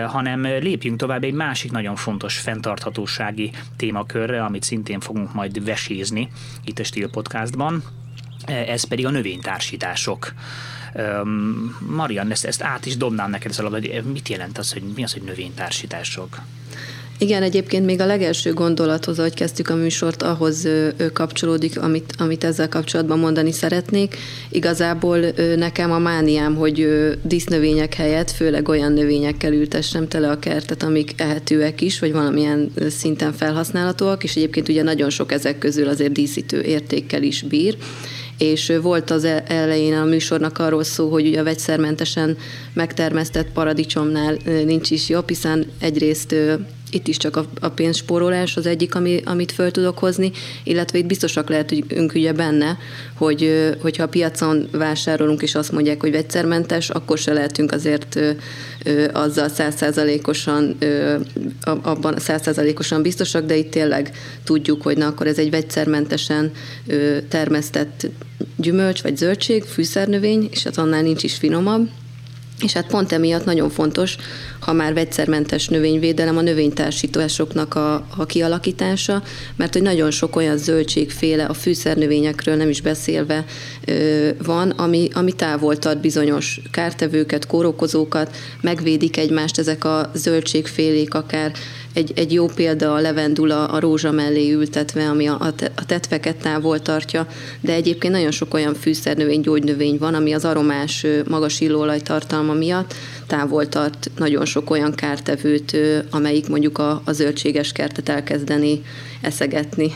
hanem 0.06 0.42
lépjünk 0.42 0.98
tovább 0.98 1.24
egy 1.24 1.32
másik 1.34 1.70
nagyon 1.70 1.96
fontos 1.96 2.38
fenntarthatósági 2.38 3.50
témakörre, 3.76 4.44
amit 4.44 4.62
szintén 4.62 5.00
fogunk 5.00 5.34
majd 5.34 5.64
vesézni 5.64 6.28
itt 6.64 6.78
a 6.78 6.84
Stil 6.84 7.10
Podcastban, 7.10 7.82
ez 8.46 8.84
pedig 8.84 9.06
a 9.06 9.10
növénytársítások. 9.10 10.34
Marian, 11.86 12.30
ezt, 12.30 12.44
ezt 12.44 12.62
át 12.62 12.86
is 12.86 12.96
dobnám 12.96 13.30
neked, 13.30 13.50
ez 13.50 13.56
hogy 13.58 14.02
mit 14.12 14.28
jelent 14.28 14.58
az, 14.58 14.72
hogy 14.72 14.82
mi 14.96 15.02
az, 15.02 15.12
hogy 15.12 15.22
növénytársítások? 15.22 16.40
Igen, 17.18 17.42
egyébként 17.42 17.84
még 17.84 18.00
a 18.00 18.06
legelső 18.06 18.52
gondolathoz, 18.52 19.18
ahogy 19.18 19.34
kezdtük 19.34 19.68
a 19.68 19.74
műsort, 19.74 20.22
ahhoz 20.22 20.68
kapcsolódik, 21.12 21.80
amit, 21.80 22.14
amit 22.18 22.44
ezzel 22.44 22.68
kapcsolatban 22.68 23.18
mondani 23.18 23.52
szeretnék. 23.52 24.16
Igazából 24.50 25.18
nekem 25.56 25.92
a 25.92 25.98
mániám, 25.98 26.54
hogy 26.54 26.88
dísznövények 27.22 27.94
helyett 27.94 28.30
főleg 28.30 28.68
olyan 28.68 28.92
növényekkel 28.92 29.52
ültessem 29.52 30.08
tele 30.08 30.30
a 30.30 30.38
kertet, 30.38 30.82
amik 30.82 31.12
ehetőek 31.16 31.80
is, 31.80 31.98
vagy 31.98 32.12
valamilyen 32.12 32.72
szinten 32.88 33.32
felhasználhatóak, 33.32 34.24
és 34.24 34.36
egyébként 34.36 34.68
ugye 34.68 34.82
nagyon 34.82 35.10
sok 35.10 35.32
ezek 35.32 35.58
közül 35.58 35.88
azért 35.88 36.12
díszítő 36.12 36.60
értékkel 36.60 37.22
is 37.22 37.42
bír 37.42 37.76
és 38.38 38.72
volt 38.82 39.10
az 39.10 39.24
e- 39.24 39.44
elején 39.46 39.94
a 39.94 40.04
műsornak 40.04 40.58
arról 40.58 40.84
szó, 40.84 41.10
hogy 41.10 41.26
ugye 41.26 41.40
a 41.40 41.44
vegyszermentesen 41.44 42.36
megtermesztett 42.72 43.52
paradicsomnál 43.52 44.36
nincs 44.44 44.90
is 44.90 45.08
jobb, 45.08 45.28
hiszen 45.28 45.66
egyrészt 45.80 46.34
itt 46.94 47.08
is 47.08 47.16
csak 47.16 47.36
a, 47.36 47.46
a 47.60 47.68
pénzspórolás 47.68 48.56
az 48.56 48.66
egyik, 48.66 48.94
ami, 48.94 49.20
amit 49.24 49.52
föl 49.52 49.70
tudok 49.70 49.98
hozni, 49.98 50.32
illetve 50.64 50.98
itt 50.98 51.06
biztosak 51.06 51.48
lehetünk 51.48 52.12
ugye 52.14 52.32
benne, 52.32 52.78
hogy 53.16 53.74
hogyha 53.80 54.02
a 54.02 54.08
piacon 54.08 54.68
vásárolunk, 54.72 55.42
és 55.42 55.54
azt 55.54 55.72
mondják, 55.72 56.00
hogy 56.00 56.10
vegyszermentes, 56.10 56.90
akkor 56.90 57.18
se 57.18 57.32
lehetünk 57.32 57.72
azért 57.72 58.20
azzal 59.12 59.48
százszázalékosan 59.48 60.76
abban 61.62 62.18
százszázalékosan 62.18 63.02
biztosak, 63.02 63.46
de 63.46 63.56
itt 63.56 63.70
tényleg 63.70 64.10
tudjuk, 64.44 64.82
hogy 64.82 64.96
na 64.96 65.06
akkor 65.06 65.26
ez 65.26 65.38
egy 65.38 65.50
vegyszermentesen 65.50 66.52
termesztett 67.28 68.06
gyümölcs 68.56 69.02
vagy 69.02 69.16
zöldség, 69.16 69.62
fűszernövény, 69.62 70.48
és 70.50 70.62
hát 70.62 70.78
annál 70.78 71.02
nincs 71.02 71.22
is 71.22 71.34
finomabb, 71.34 71.88
És 72.64 72.72
hát 72.72 72.86
pont 72.86 73.12
emiatt 73.12 73.44
nagyon 73.44 73.70
fontos, 73.70 74.16
ha 74.60 74.72
már 74.72 74.94
vegyszermentes 74.94 75.68
növényvédelem, 75.68 76.36
a 76.36 76.40
növénytársításoknak 76.40 77.74
a, 77.74 77.94
a 78.16 78.26
kialakítása, 78.26 79.22
mert 79.56 79.72
hogy 79.72 79.82
nagyon 79.82 80.10
sok 80.10 80.36
olyan 80.36 80.56
zöldségféle, 80.56 81.44
a 81.44 81.54
fűszernövényekről 81.54 82.56
nem 82.56 82.68
is 82.68 82.80
beszélve 82.80 83.44
ö, 83.84 84.28
van, 84.44 84.70
ami, 84.70 85.08
ami 85.12 85.32
távol 85.32 85.78
tart 85.78 86.00
bizonyos 86.00 86.60
kártevőket, 86.70 87.46
kórokozókat, 87.46 88.36
megvédik 88.60 89.16
egymást 89.16 89.58
ezek 89.58 89.84
a 89.84 90.10
zöldségfélék, 90.14 91.14
akár 91.14 91.52
egy, 91.94 92.12
egy 92.14 92.32
jó 92.32 92.46
példa 92.46 92.94
a 92.94 93.00
levendula 93.00 93.66
a 93.66 93.80
rózsa 93.80 94.10
mellé 94.10 94.52
ültetve, 94.52 95.08
ami 95.08 95.26
a, 95.26 95.52
a 95.74 95.86
tetveket 95.86 96.36
távol 96.36 96.80
tartja, 96.80 97.26
de 97.60 97.72
egyébként 97.72 98.12
nagyon 98.12 98.30
sok 98.30 98.54
olyan 98.54 98.74
fűszernövény, 98.74 99.40
gyógynövény 99.40 99.98
van, 99.98 100.14
ami 100.14 100.32
az 100.32 100.44
aromás, 100.44 101.06
magas 101.28 101.60
illóolaj 101.60 102.00
tartalma 102.00 102.52
miatt 102.52 102.94
távol 103.26 103.68
tart 103.68 104.10
nagyon 104.16 104.44
sok 104.44 104.70
olyan 104.70 104.94
kártevőt, 104.94 105.76
amelyik 106.10 106.48
mondjuk 106.48 106.78
a, 106.78 107.02
a 107.04 107.12
zöldséges 107.12 107.72
kertet 107.72 108.08
elkezdeni 108.08 108.82
eszegetni 109.20 109.92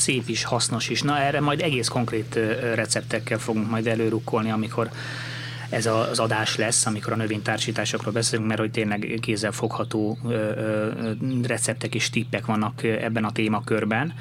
szép 0.00 0.28
is, 0.28 0.44
hasznos 0.44 0.88
is. 0.88 1.02
Na 1.02 1.18
erre 1.18 1.40
majd 1.40 1.60
egész 1.60 1.88
konkrét 1.88 2.38
receptekkel 2.74 3.38
fogunk 3.38 3.70
majd 3.70 3.86
előrukkolni, 3.86 4.50
amikor 4.50 4.90
ez 5.70 5.86
az 5.86 6.18
adás 6.18 6.56
lesz, 6.56 6.86
amikor 6.86 7.12
a 7.12 7.16
növénytársításokról 7.16 8.12
beszélünk, 8.12 8.48
mert 8.48 8.60
hogy 8.60 8.70
tényleg 8.70 9.18
kézzel 9.20 9.52
fogható 9.52 10.18
receptek 11.42 11.94
és 11.94 12.10
tippek 12.10 12.46
vannak 12.46 12.82
ebben 12.82 13.24
a 13.24 13.32
témakörben. 13.32 14.14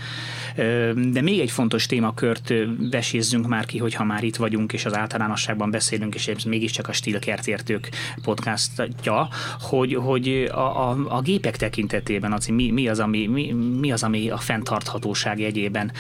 De 1.12 1.22
még 1.22 1.40
egy 1.40 1.52
fontos 1.52 1.86
témakört 1.86 2.54
vesézzünk 2.92 3.48
már 3.48 3.66
ki, 3.66 3.78
hogyha 3.78 4.04
már 4.04 4.24
itt 4.24 4.36
vagyunk, 4.36 4.74
és 4.74 4.86
az 4.86 4.96
általánosságban 4.96 5.72
beszélünk, 5.72 6.16
és 6.16 6.28
ez 6.28 6.44
mégiscsak 6.44 6.88
a 6.88 6.92
Stílkertértők 6.92 7.90
podcastja, 8.24 9.30
hogy, 9.60 9.94
hogy 9.96 10.50
a, 10.52 10.90
a, 10.90 10.98
a 11.08 11.22
gépek 11.22 11.58
tekintetében 11.58 12.34
az, 12.34 12.46
mi, 12.46 12.72
mi, 12.72 12.88
az, 12.88 13.00
ami, 13.00 13.28
mi, 13.28 13.52
mi 13.80 13.92
az, 13.92 14.04
ami 14.04 14.30
a 14.30 14.38
fenntarthatóság 14.38 15.40
jegyében 15.40 15.92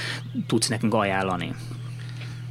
tudsz 0.47 0.67
nekünk 0.67 0.93
ajánlani? 0.93 1.55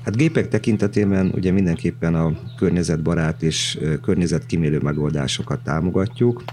Hát 0.04 0.16
gépek 0.16 0.48
tekintetében 0.48 1.32
ugye 1.34 1.50
mindenképpen 1.50 2.14
a 2.14 2.38
környezetbarát 2.56 3.42
és 3.42 3.78
környezetkímélő 4.02 4.78
megoldásokat 4.78 5.61
támogatjuk. 5.61 6.44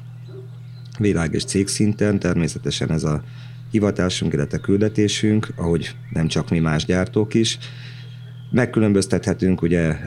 Világ 0.99 1.33
és 1.33 1.43
cégszinten 1.45 2.19
természetesen 2.19 2.91
ez 2.91 3.03
a 3.03 3.23
hivatásunk, 3.71 4.33
illetve 4.33 4.57
küldetésünk, 4.57 5.47
ahogy 5.55 5.95
nem 6.09 6.27
csak 6.27 6.49
mi 6.49 6.59
más 6.59 6.85
gyártók 6.85 7.33
is. 7.33 7.57
Megkülönböztethetünk 8.51 9.61
ugye 9.61 9.97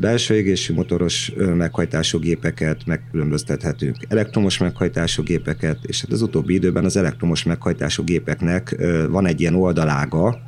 belső 0.00 0.34
égésű 0.34 0.74
motoros 0.74 1.32
meghajtású 1.56 2.18
gépeket, 2.18 2.86
megkülönböztethetünk 2.86 3.96
elektromos 4.08 4.58
meghajtású 4.58 5.22
gépeket, 5.22 5.78
és 5.82 6.00
hát 6.00 6.12
az 6.12 6.22
utóbbi 6.22 6.54
időben 6.54 6.84
az 6.84 6.96
elektromos 6.96 7.42
meghajtású 7.42 8.04
gépeknek 8.04 8.76
van 9.08 9.26
egy 9.26 9.40
ilyen 9.40 9.54
oldalága, 9.54 10.38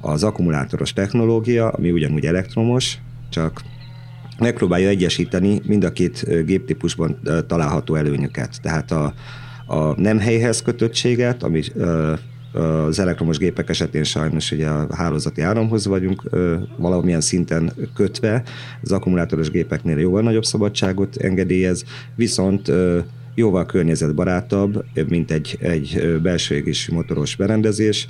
az 0.00 0.24
akkumulátoros 0.24 0.92
technológia, 0.92 1.68
ami 1.68 1.90
ugyanúgy 1.90 2.26
elektromos, 2.26 2.98
csak 3.30 3.62
megpróbálja 4.38 4.88
egyesíteni 4.88 5.60
mind 5.66 5.84
a 5.84 5.92
két 5.92 6.44
géptípusban 6.44 7.20
található 7.46 7.94
előnyöket. 7.94 8.58
Tehát 8.62 8.90
a, 8.90 9.14
a 9.66 10.00
nem 10.00 10.18
helyhez 10.18 10.62
kötöttséget, 10.62 11.42
ami 11.42 11.62
az 12.52 12.98
elektromos 12.98 13.38
gépek 13.38 13.68
esetén 13.68 14.04
sajnos 14.04 14.50
ugye 14.50 14.68
a 14.68 14.96
hálózati 14.96 15.40
áramhoz 15.40 15.86
vagyunk 15.86 16.22
valamilyen 16.76 17.20
szinten 17.20 17.72
kötve, 17.94 18.42
az 18.82 18.92
akkumulátoros 18.92 19.50
gépeknél 19.50 19.98
jóval 19.98 20.22
nagyobb 20.22 20.44
szabadságot 20.44 21.16
engedélyez, 21.16 21.84
viszont 22.14 22.72
jóval 23.34 23.66
környezetbarátabb, 23.66 24.84
mint 25.08 25.30
egy, 25.30 25.58
egy 25.60 26.18
belső 26.22 26.64
motoros 26.92 27.36
berendezés, 27.36 28.08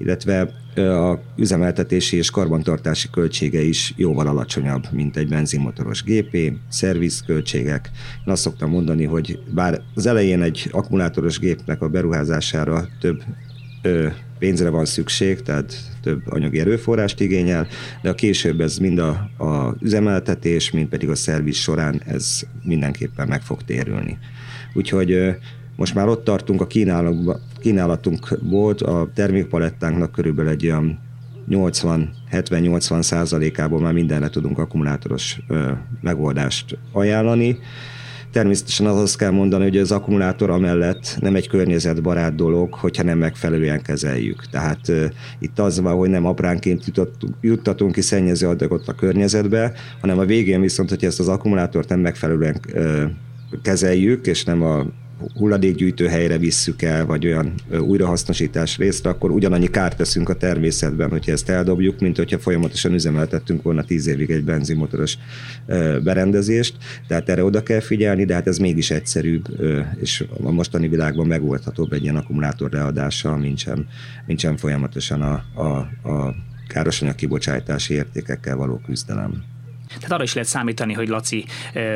illetve 0.00 0.52
a 0.76 1.20
üzemeltetési 1.36 2.16
és 2.16 2.30
karbantartási 2.30 3.08
költsége 3.10 3.60
is 3.60 3.94
jóval 3.96 4.26
alacsonyabb, 4.26 4.86
mint 4.92 5.16
egy 5.16 5.28
benzinmotoros 5.28 6.02
gépé, 6.02 6.56
szervizköltségek. 6.68 7.90
Én 8.26 8.32
azt 8.32 8.42
szoktam 8.42 8.70
mondani, 8.70 9.04
hogy 9.04 9.38
bár 9.54 9.80
az 9.94 10.06
elején 10.06 10.42
egy 10.42 10.68
akkumulátoros 10.72 11.38
gépnek 11.38 11.82
a 11.82 11.88
beruházására 11.88 12.88
több 13.00 13.22
ö, 13.82 14.08
pénzre 14.38 14.68
van 14.68 14.84
szükség, 14.84 15.42
tehát 15.42 15.74
több 16.02 16.22
anyagi 16.26 16.60
erőforrást 16.60 17.20
igényel, 17.20 17.66
de 18.02 18.08
a 18.08 18.14
később 18.14 18.60
ez 18.60 18.78
mind 18.78 18.98
a, 18.98 19.08
a 19.38 19.74
üzemeltetés, 19.80 20.70
mind 20.70 20.88
pedig 20.88 21.08
a 21.08 21.14
szerviz 21.14 21.56
során 21.56 22.02
ez 22.06 22.42
mindenképpen 22.62 23.28
meg 23.28 23.42
fog 23.42 23.62
térülni. 23.62 24.18
Úgyhogy 24.74 25.36
most 25.80 25.94
már 25.94 26.08
ott 26.08 26.24
tartunk 26.24 26.60
a 26.60 26.66
kínálatunk 27.60 28.38
volt, 28.42 28.82
a 28.82 29.10
termékpalettánknak 29.14 30.12
körülbelül 30.12 30.50
egy 30.50 30.66
olyan 30.66 30.98
80-70-80 31.50 33.02
százalékából 33.02 33.80
már 33.80 33.92
mindenre 33.92 34.28
tudunk 34.28 34.58
akkumulátoros 34.58 35.40
ö, 35.48 35.70
megoldást 36.00 36.78
ajánlani. 36.92 37.58
Természetesen 38.32 38.86
azt 38.86 39.16
kell 39.16 39.30
mondani, 39.30 39.62
hogy 39.62 39.76
az 39.76 39.92
akkumulátor 39.92 40.50
amellett 40.50 41.16
nem 41.20 41.34
egy 41.34 41.48
környezetbarát 41.48 42.34
dolog, 42.34 42.74
hogyha 42.74 43.02
nem 43.02 43.18
megfelelően 43.18 43.82
kezeljük. 43.82 44.46
Tehát 44.50 44.88
uh, 44.88 45.04
itt 45.38 45.58
az 45.58 45.80
van, 45.80 45.96
hogy 45.96 46.10
nem 46.10 46.26
apránként 46.26 46.84
juttatunk, 46.86 47.34
juttatunk 47.40 47.92
ki 47.92 48.00
szennyező 48.00 48.48
adagot 48.48 48.88
a 48.88 48.94
környezetbe, 48.94 49.72
hanem 50.00 50.18
a 50.18 50.24
végén 50.24 50.60
viszont, 50.60 50.88
hogyha 50.88 51.06
ezt 51.06 51.20
az 51.20 51.28
akkumulátort 51.28 51.88
nem 51.88 52.00
megfelelően 52.00 52.60
uh, 52.74 53.02
kezeljük, 53.62 54.26
és 54.26 54.44
nem 54.44 54.62
a 54.62 54.86
hulladékgyűjtő 55.34 56.06
helyre 56.06 56.38
visszük 56.38 56.82
el, 56.82 57.06
vagy 57.06 57.26
olyan 57.26 57.54
újrahasznosítás 57.80 58.76
részre, 58.76 59.10
akkor 59.10 59.30
ugyanannyi 59.30 59.70
kárt 59.70 59.96
teszünk 59.96 60.28
a 60.28 60.34
természetben, 60.34 61.10
hogyha 61.10 61.32
ezt 61.32 61.48
eldobjuk, 61.48 62.00
mint 62.00 62.16
hogyha 62.16 62.38
folyamatosan 62.38 62.92
üzemeltettünk 62.92 63.62
volna 63.62 63.84
tíz 63.84 64.06
évig 64.06 64.30
egy 64.30 64.44
benzinmotoros 64.44 65.18
berendezést. 66.02 66.76
Tehát 67.08 67.28
erre 67.28 67.44
oda 67.44 67.62
kell 67.62 67.80
figyelni, 67.80 68.24
de 68.24 68.34
hát 68.34 68.46
ez 68.46 68.58
mégis 68.58 68.90
egyszerűbb, 68.90 69.44
és 70.00 70.24
a 70.42 70.50
mostani 70.50 70.88
világban 70.88 71.26
megoldhatóbb 71.26 71.92
egy 71.92 72.02
ilyen 72.02 72.16
akkumulátor 72.16 72.70
leadással, 72.70 73.36
mint 73.36 73.58
sem, 73.58 73.86
mint 74.26 74.38
sem 74.38 74.56
folyamatosan 74.56 75.22
a, 75.22 75.44
a, 75.54 75.68
a 76.10 76.34
károsanyag 76.68 77.14
kibocsátási 77.14 77.94
értékekkel 77.94 78.56
való 78.56 78.80
küzdelem. 78.86 79.42
Tehát 79.94 80.12
arra 80.12 80.22
is 80.22 80.34
lehet 80.34 80.48
számítani, 80.48 80.92
hogy 80.92 81.08
Laci 81.08 81.44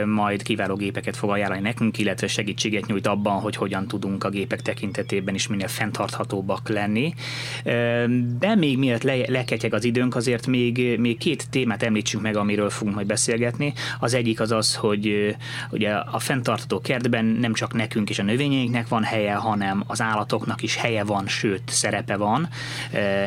majd 0.05 0.43
kiváló 0.43 0.75
gépeket 0.75 1.17
fog 1.17 1.31
ajánlani 1.31 1.61
nekünk, 1.61 1.99
illetve 1.99 2.27
segítséget 2.27 2.87
nyújt 2.87 3.07
abban, 3.07 3.41
hogy 3.41 3.57
hogyan 3.57 3.89
tudunk 3.89 4.25
a 4.25 4.29
gépek 4.29 4.63
tekintetében 4.63 5.35
is 5.35 5.47
minél 5.47 5.69
fenntarthatóbbak 5.69 6.69
lenni. 6.69 7.15
De 8.39 8.55
még 8.55 8.79
miatt 8.79 9.03
le, 9.03 9.17
leketyeg 9.27 9.75
az 9.75 9.85
időnk, 9.85 10.15
azért 10.15 10.47
még, 10.47 10.99
még 10.99 11.19
két 11.19 11.51
témát 11.51 11.83
említsünk 11.83 12.23
meg, 12.23 12.37
amiről 12.37 12.71
fogunk 12.71 12.95
majd 12.95 13.07
beszélgetni. 13.07 13.73
Az 14.01 14.15
egyik 14.15 14.41
az 14.41 14.53
az, 14.53 14.75
hogy 14.75 15.37
ugye 15.71 15.91
a 15.93 16.19
fenntartható 16.19 16.81
kertben 16.81 17.25
nem 17.25 17.53
csak 17.53 17.73
nekünk 17.73 18.11
és 18.11 18.19
a 18.19 18.23
növényeinknek 18.23 18.89
van 18.89 19.03
helye, 19.03 19.35
hanem 19.35 19.85
az 19.87 20.01
állatoknak 20.01 20.63
is 20.63 20.77
helye 20.77 21.05
van, 21.05 21.27
sőt 21.27 21.63
szerepe 21.67 22.17
van. 22.17 22.49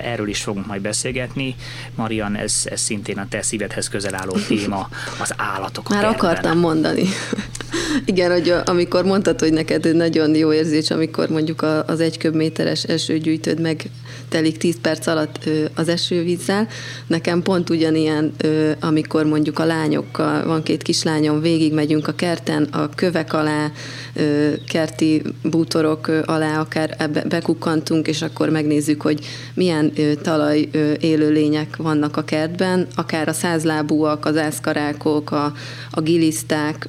Erről 0.04 0.28
is 0.28 0.42
fogunk 0.42 0.66
majd 0.66 0.82
beszélgetni. 0.82 1.56
Marian, 1.96 2.36
ez, 2.36 2.68
ez 2.70 2.82
szintén 2.82 3.18
a 3.18 3.28
te 3.28 3.42
szívedhez 3.42 3.90
közel 3.90 4.16
álló 4.16 4.36
téma 4.60 4.90
az 5.20 5.34
állatok. 5.38 5.90
Már 5.90 6.02
kertben. 6.02 6.30
akartam 6.30 6.60
mondani. 6.60 7.04
Igen, 8.06 8.32
hogy 8.32 8.54
amikor 8.66 9.04
mondtad, 9.04 9.40
hogy 9.40 9.54
neked 9.54 9.96
nagyon 9.96 10.36
jó 10.36 10.54
érzés, 10.54 10.92
amikor 10.92 11.30
mondjuk 11.30 11.62
az 11.86 12.00
egy 12.00 12.18
köbméteres 12.18 12.84
esőgyűjtőd 12.84 13.60
meg 13.60 13.90
telik 14.30 14.58
10 14.58 14.76
perc 14.82 15.08
alatt 15.08 15.50
az 15.76 15.88
esővízzel. 15.88 16.68
Nekem 17.08 17.42
pont 17.42 17.70
ugyanilyen, 17.70 18.34
amikor 18.80 19.26
mondjuk 19.26 19.60
a 19.60 19.66
lányokkal, 19.66 20.46
van 20.46 20.64
két 20.64 20.82
kislányom, 20.82 21.42
végig 21.42 21.74
megyünk 21.74 22.08
a 22.08 22.16
kerten, 22.16 22.64
a 22.64 22.90
kövek 22.90 23.34
alá, 23.34 23.72
kerti 24.68 25.22
bútorok 25.44 26.08
alá 26.26 26.60
akár 26.60 27.10
bekukkantunk, 27.28 28.08
és 28.08 28.22
akkor 28.22 28.50
megnézzük, 28.50 29.02
hogy 29.02 29.26
milyen 29.54 29.94
talaj 30.22 30.70
élőlények 31.00 31.76
vannak 31.76 32.18
a 32.18 32.24
kertben, 32.24 32.88
akár 32.96 33.28
a 33.28 33.34
százlábúak, 33.34 34.26
az 34.26 34.38
ászkarákok, 34.38 35.32
a, 35.32 35.54
a 35.92 36.02
giliszták, 36.02 36.88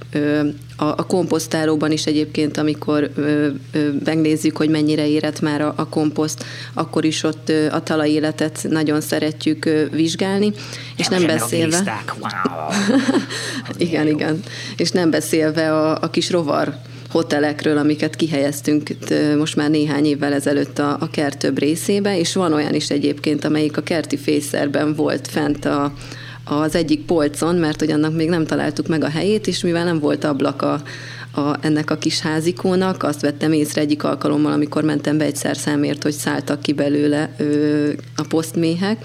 a, 0.80 0.84
a 0.84 1.06
komposztálóban 1.06 1.92
is 1.92 2.06
egyébként, 2.06 2.56
amikor 2.56 3.10
ö, 3.14 3.48
ö, 3.72 3.88
megnézzük, 4.04 4.56
hogy 4.56 4.68
mennyire 4.68 5.08
érett 5.08 5.40
már 5.40 5.60
a, 5.60 5.72
a 5.76 5.88
komposzt, 5.88 6.44
akkor 6.74 7.04
is 7.04 7.22
ott 7.22 7.48
ö, 7.48 7.66
a 7.70 7.82
talajéletet 7.82 8.66
nagyon 8.68 9.00
szeretjük 9.00 9.64
ö, 9.64 9.84
vizsgálni, 9.90 10.52
és 10.96 11.06
nem, 11.06 11.22
nem 11.22 11.36
beszélve... 11.36 12.04
Wow. 12.20 12.28
igen, 13.88 14.06
igen. 14.06 14.42
És 14.76 14.90
nem 14.90 15.10
beszélve 15.10 15.72
a, 15.72 15.98
a 16.02 16.10
kis 16.10 16.30
rovar 16.30 16.74
hotelekről, 17.10 17.78
amiket 17.78 18.16
kihelyeztünk 18.16 18.90
most 19.38 19.56
már 19.56 19.70
néhány 19.70 20.04
évvel 20.04 20.32
ezelőtt 20.32 20.78
a, 20.78 20.96
a 21.00 21.10
kert 21.10 21.38
több 21.38 21.58
részébe, 21.58 22.18
és 22.18 22.34
van 22.34 22.52
olyan 22.52 22.74
is 22.74 22.90
egyébként, 22.90 23.44
amelyik 23.44 23.76
a 23.76 23.82
kerti 23.82 24.16
fészerben 24.16 24.94
volt 24.94 25.28
fent 25.28 25.64
a, 25.64 25.92
az 26.48 26.74
egyik 26.74 27.04
polcon, 27.04 27.54
mert 27.54 27.78
hogy 27.78 27.90
annak 27.90 28.14
még 28.14 28.28
nem 28.28 28.44
találtuk 28.44 28.86
meg 28.86 29.04
a 29.04 29.08
helyét, 29.08 29.46
és 29.46 29.62
mivel 29.62 29.84
nem 29.84 29.98
volt 29.98 30.24
ablak 30.24 30.62
a, 30.62 30.82
a, 31.38 31.56
ennek 31.60 31.90
a 31.90 31.96
kis 31.96 32.20
házikónak. 32.20 33.02
Azt 33.02 33.20
vettem 33.20 33.52
észre 33.52 33.80
egyik 33.80 34.04
alkalommal, 34.04 34.52
amikor 34.52 34.84
mentem 34.84 35.18
be 35.18 35.24
egy 35.24 35.36
szerszámért, 35.36 36.02
hogy 36.02 36.12
szálltak 36.12 36.62
ki 36.62 36.72
belőle 36.72 37.30
ö, 37.36 37.90
a 38.16 38.22
posztméhek. 38.28 38.98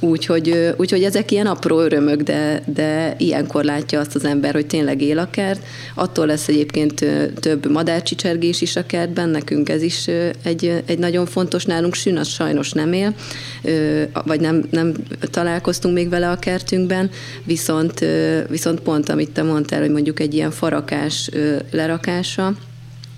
Úgyhogy, 0.00 0.74
úgyhogy 0.76 1.02
ezek 1.02 1.30
ilyen 1.30 1.46
apró 1.46 1.80
örömök, 1.80 2.22
de, 2.22 2.62
de 2.66 3.14
ilyenkor 3.18 3.64
látja 3.64 4.00
azt 4.00 4.14
az 4.14 4.24
ember, 4.24 4.54
hogy 4.54 4.66
tényleg 4.66 5.02
él 5.02 5.18
a 5.18 5.30
kert. 5.30 5.62
Attól 5.94 6.26
lesz 6.26 6.48
egyébként 6.48 7.04
több 7.40 7.70
madárcsicsergés 7.70 8.60
is 8.60 8.76
a 8.76 8.86
kertben, 8.86 9.28
nekünk 9.28 9.68
ez 9.68 9.82
is 9.82 10.06
egy, 10.42 10.82
egy 10.86 10.98
nagyon 10.98 11.26
fontos 11.26 11.64
nálunk. 11.64 11.94
Sűn 11.94 12.16
az 12.16 12.28
sajnos 12.28 12.72
nem 12.72 12.92
él, 12.92 13.14
vagy 14.24 14.40
nem, 14.40 14.64
nem 14.70 14.92
találkoztunk 15.30 15.94
még 15.94 16.08
vele 16.08 16.30
a 16.30 16.38
kertünkben, 16.38 17.10
viszont, 17.44 18.04
viszont 18.48 18.80
pont, 18.80 19.08
amit 19.08 19.30
te 19.30 19.42
mondtál, 19.42 19.80
hogy 19.80 19.90
mondjuk 19.90 20.20
egy 20.20 20.34
ilyen 20.34 20.50
farakás 20.50 21.30
lerakása, 21.70 22.54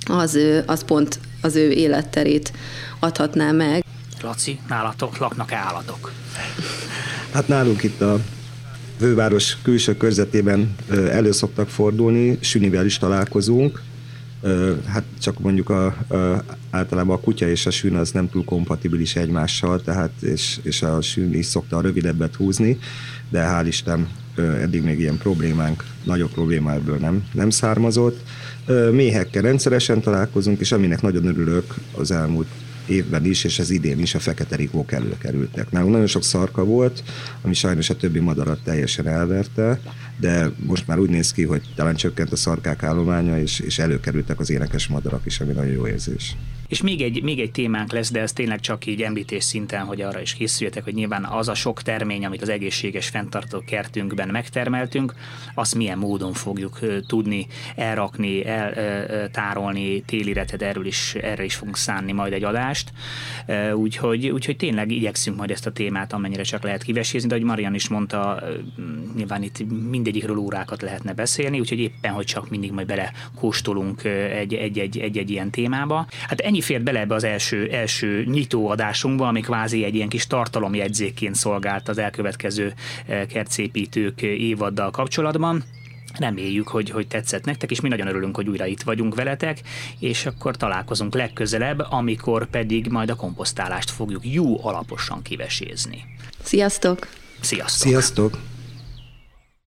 az, 0.07 0.39
az 0.67 0.85
pont 0.85 1.21
az 1.41 1.57
ő 1.57 1.71
életterét 1.71 2.53
adhatná 2.99 3.51
meg. 3.51 3.85
Laci, 4.23 4.59
nálatok 4.69 5.19
laknak 5.19 5.53
állatok? 5.53 6.13
Hát 7.33 7.49
nálunk 7.49 7.83
itt 7.83 8.01
a 8.01 8.21
főváros 8.99 9.57
külső 9.63 9.97
körzetében 9.97 10.75
elő 10.91 11.33
szoktak 11.33 11.69
fordulni, 11.69 12.39
sünivel 12.41 12.85
is 12.85 12.99
találkozunk, 12.99 13.83
hát 14.87 15.05
csak 15.21 15.39
mondjuk 15.39 15.71
a, 15.71 15.87
a, 15.87 16.45
általában 16.71 17.17
a 17.17 17.21
kutya 17.21 17.49
és 17.49 17.67
a 17.67 17.71
sűn 17.71 17.95
az 17.95 18.11
nem 18.11 18.31
túl 18.31 18.45
kompatibilis 18.45 19.17
egymással, 19.17 19.83
tehát 19.83 20.23
és, 20.23 20.59
és 20.63 20.83
a 20.83 21.01
sűn 21.01 21.35
is 21.35 21.47
szokta 21.47 21.77
a 21.77 21.81
rövidebbet 21.81 22.35
húzni, 22.35 22.79
de 23.29 23.47
hál' 23.49 23.67
Isten 23.67 24.09
eddig 24.37 24.83
még 24.83 25.01
ilyen 25.01 25.19
problémánk, 25.19 25.85
nagyobb 26.05 26.31
probléma 26.31 26.73
ebből 26.73 26.97
nem, 26.97 27.25
nem 27.33 27.51
származott. 27.51 28.21
Méhekkel 28.93 29.43
rendszeresen 29.43 30.01
találkozunk, 30.01 30.61
és 30.61 30.73
aminek 30.73 31.03
nagyon 31.03 31.27
örülök 31.27 31.75
az 31.97 32.11
elmúlt 32.11 32.49
évben 32.87 33.25
is, 33.25 33.45
és 33.45 33.59
ez 33.59 33.71
idén 33.71 33.99
is 33.99 34.15
a 34.15 34.19
fekete 34.19 34.57
rigók 34.57 34.93
előkerültek. 34.93 35.71
Nálunk 35.71 35.93
nagyon 35.93 36.07
sok 36.07 36.25
szarka 36.25 36.65
volt, 36.65 37.03
ami 37.43 37.55
sajnos 37.55 37.91
a 37.91 37.97
többi 37.97 38.19
madarat 38.19 38.61
teljesen 38.65 39.07
elverte, 39.07 39.81
de 40.21 40.51
most 40.67 40.87
már 40.87 40.99
úgy 40.99 41.11
néz 41.11 41.33
ki, 41.33 41.45
hogy 41.45 41.63
talán 41.75 41.95
csökkent 41.95 42.33
a 42.33 42.37
szarkák 42.37 42.83
állománya, 42.83 43.41
és, 43.41 43.61
és 43.61 43.79
előkerültek 43.79 44.41
az 44.41 44.51
énekes 44.51 44.87
madarak 44.87 45.27
is, 45.27 45.41
ami 45.41 45.53
nagyon 45.53 45.73
jó 45.73 45.87
érzés. 45.87 46.37
És 46.71 46.83
még 46.83 47.01
egy, 47.01 47.23
még 47.23 47.41
egy 47.41 47.51
témánk 47.51 47.93
lesz, 47.93 48.11
de 48.11 48.21
ez 48.21 48.33
tényleg 48.33 48.61
csak 48.61 48.87
így 48.87 49.03
említés 49.03 49.45
szinten, 49.45 49.85
hogy 49.85 50.01
arra 50.01 50.21
is 50.21 50.35
készüljetek, 50.35 50.85
hogy 50.85 50.95
nyilván 50.95 51.25
az 51.25 51.49
a 51.49 51.55
sok 51.55 51.83
termény, 51.83 52.25
amit 52.25 52.43
az 52.43 52.49
egészséges 52.49 53.09
fenntartó 53.09 53.63
kertünkben 53.67 54.29
megtermeltünk, 54.29 55.15
azt 55.55 55.75
milyen 55.75 55.99
módon 55.99 56.33
fogjuk 56.33 56.79
tudni 57.07 57.47
elrakni, 57.77 58.47
eltárolni 58.47 60.03
télire, 60.03 60.45
tehát 60.45 60.63
erről 60.63 60.87
is, 60.87 61.15
erre 61.15 61.45
is 61.45 61.55
fogunk 61.55 61.77
szánni 61.77 62.13
majd 62.13 62.33
egy 62.33 62.45
adást. 62.45 62.93
Úgyhogy, 63.75 64.29
úgyhogy 64.29 64.57
tényleg 64.57 64.91
igyekszünk 64.91 65.37
majd 65.37 65.51
ezt 65.51 65.67
a 65.67 65.73
témát 65.73 66.13
amennyire 66.13 66.43
csak 66.43 66.63
lehet 66.63 66.83
kivesézni, 66.83 67.29
de 67.29 67.35
ahogy 67.35 67.47
Marian 67.47 67.75
is 67.75 67.89
mondta, 67.89 68.43
nyilván 69.17 69.43
itt 69.43 69.59
mindegyikről 70.11 70.45
órákat 70.45 70.83
lehetne 70.83 71.13
beszélni, 71.13 71.61
úgyhogy 71.61 71.79
éppen, 71.79 72.13
hogy 72.13 72.25
csak 72.25 72.51
mindig 72.51 72.73
majd 72.73 72.87
bele 72.87 73.13
kóstolunk 73.35 74.05
egy-egy 74.05 75.31
ilyen 75.31 75.51
témába. 75.51 76.07
Hát 76.29 76.41
ennyi 76.41 76.61
fért 76.61 76.83
bele 76.83 77.01
ebbe 77.01 77.15
az 77.15 77.25
első, 77.25 77.69
első 77.73 78.25
nyitóadásunkba, 78.25 79.29
ami 79.29 79.41
kvázi 79.41 79.85
egy 79.85 79.95
ilyen 79.95 80.09
kis 80.09 80.27
tartalomjegyzékként 80.27 81.35
szolgált 81.35 81.89
az 81.89 81.99
elkövetkező 81.99 82.75
kertszépítők 83.29 84.23
évaddal 84.23 84.91
kapcsolatban. 84.91 85.65
Reméljük, 86.19 86.69
hogy, 86.69 86.91
hogy 86.91 87.07
tetszett 87.07 87.45
nektek, 87.45 87.71
és 87.71 87.81
mi 87.81 87.89
nagyon 87.89 88.07
örülünk, 88.07 88.37
hogy 88.37 88.49
újra 88.49 88.67
itt 88.67 88.83
vagyunk 88.83 89.15
veletek, 89.15 89.61
és 89.99 90.27
akkor 90.27 90.57
találkozunk 90.57 91.15
legközelebb, 91.15 91.87
amikor 91.91 92.47
pedig 92.47 92.87
majd 92.87 93.11
a 93.11 93.15
komposztálást 93.15 93.91
fogjuk 93.91 94.23
jó 94.27 94.67
alaposan 94.67 95.23
kivesézni. 95.23 96.05
Sziasztok! 96.43 97.09
Sziasztok! 97.41 97.89
Sziasztok! 97.89 98.50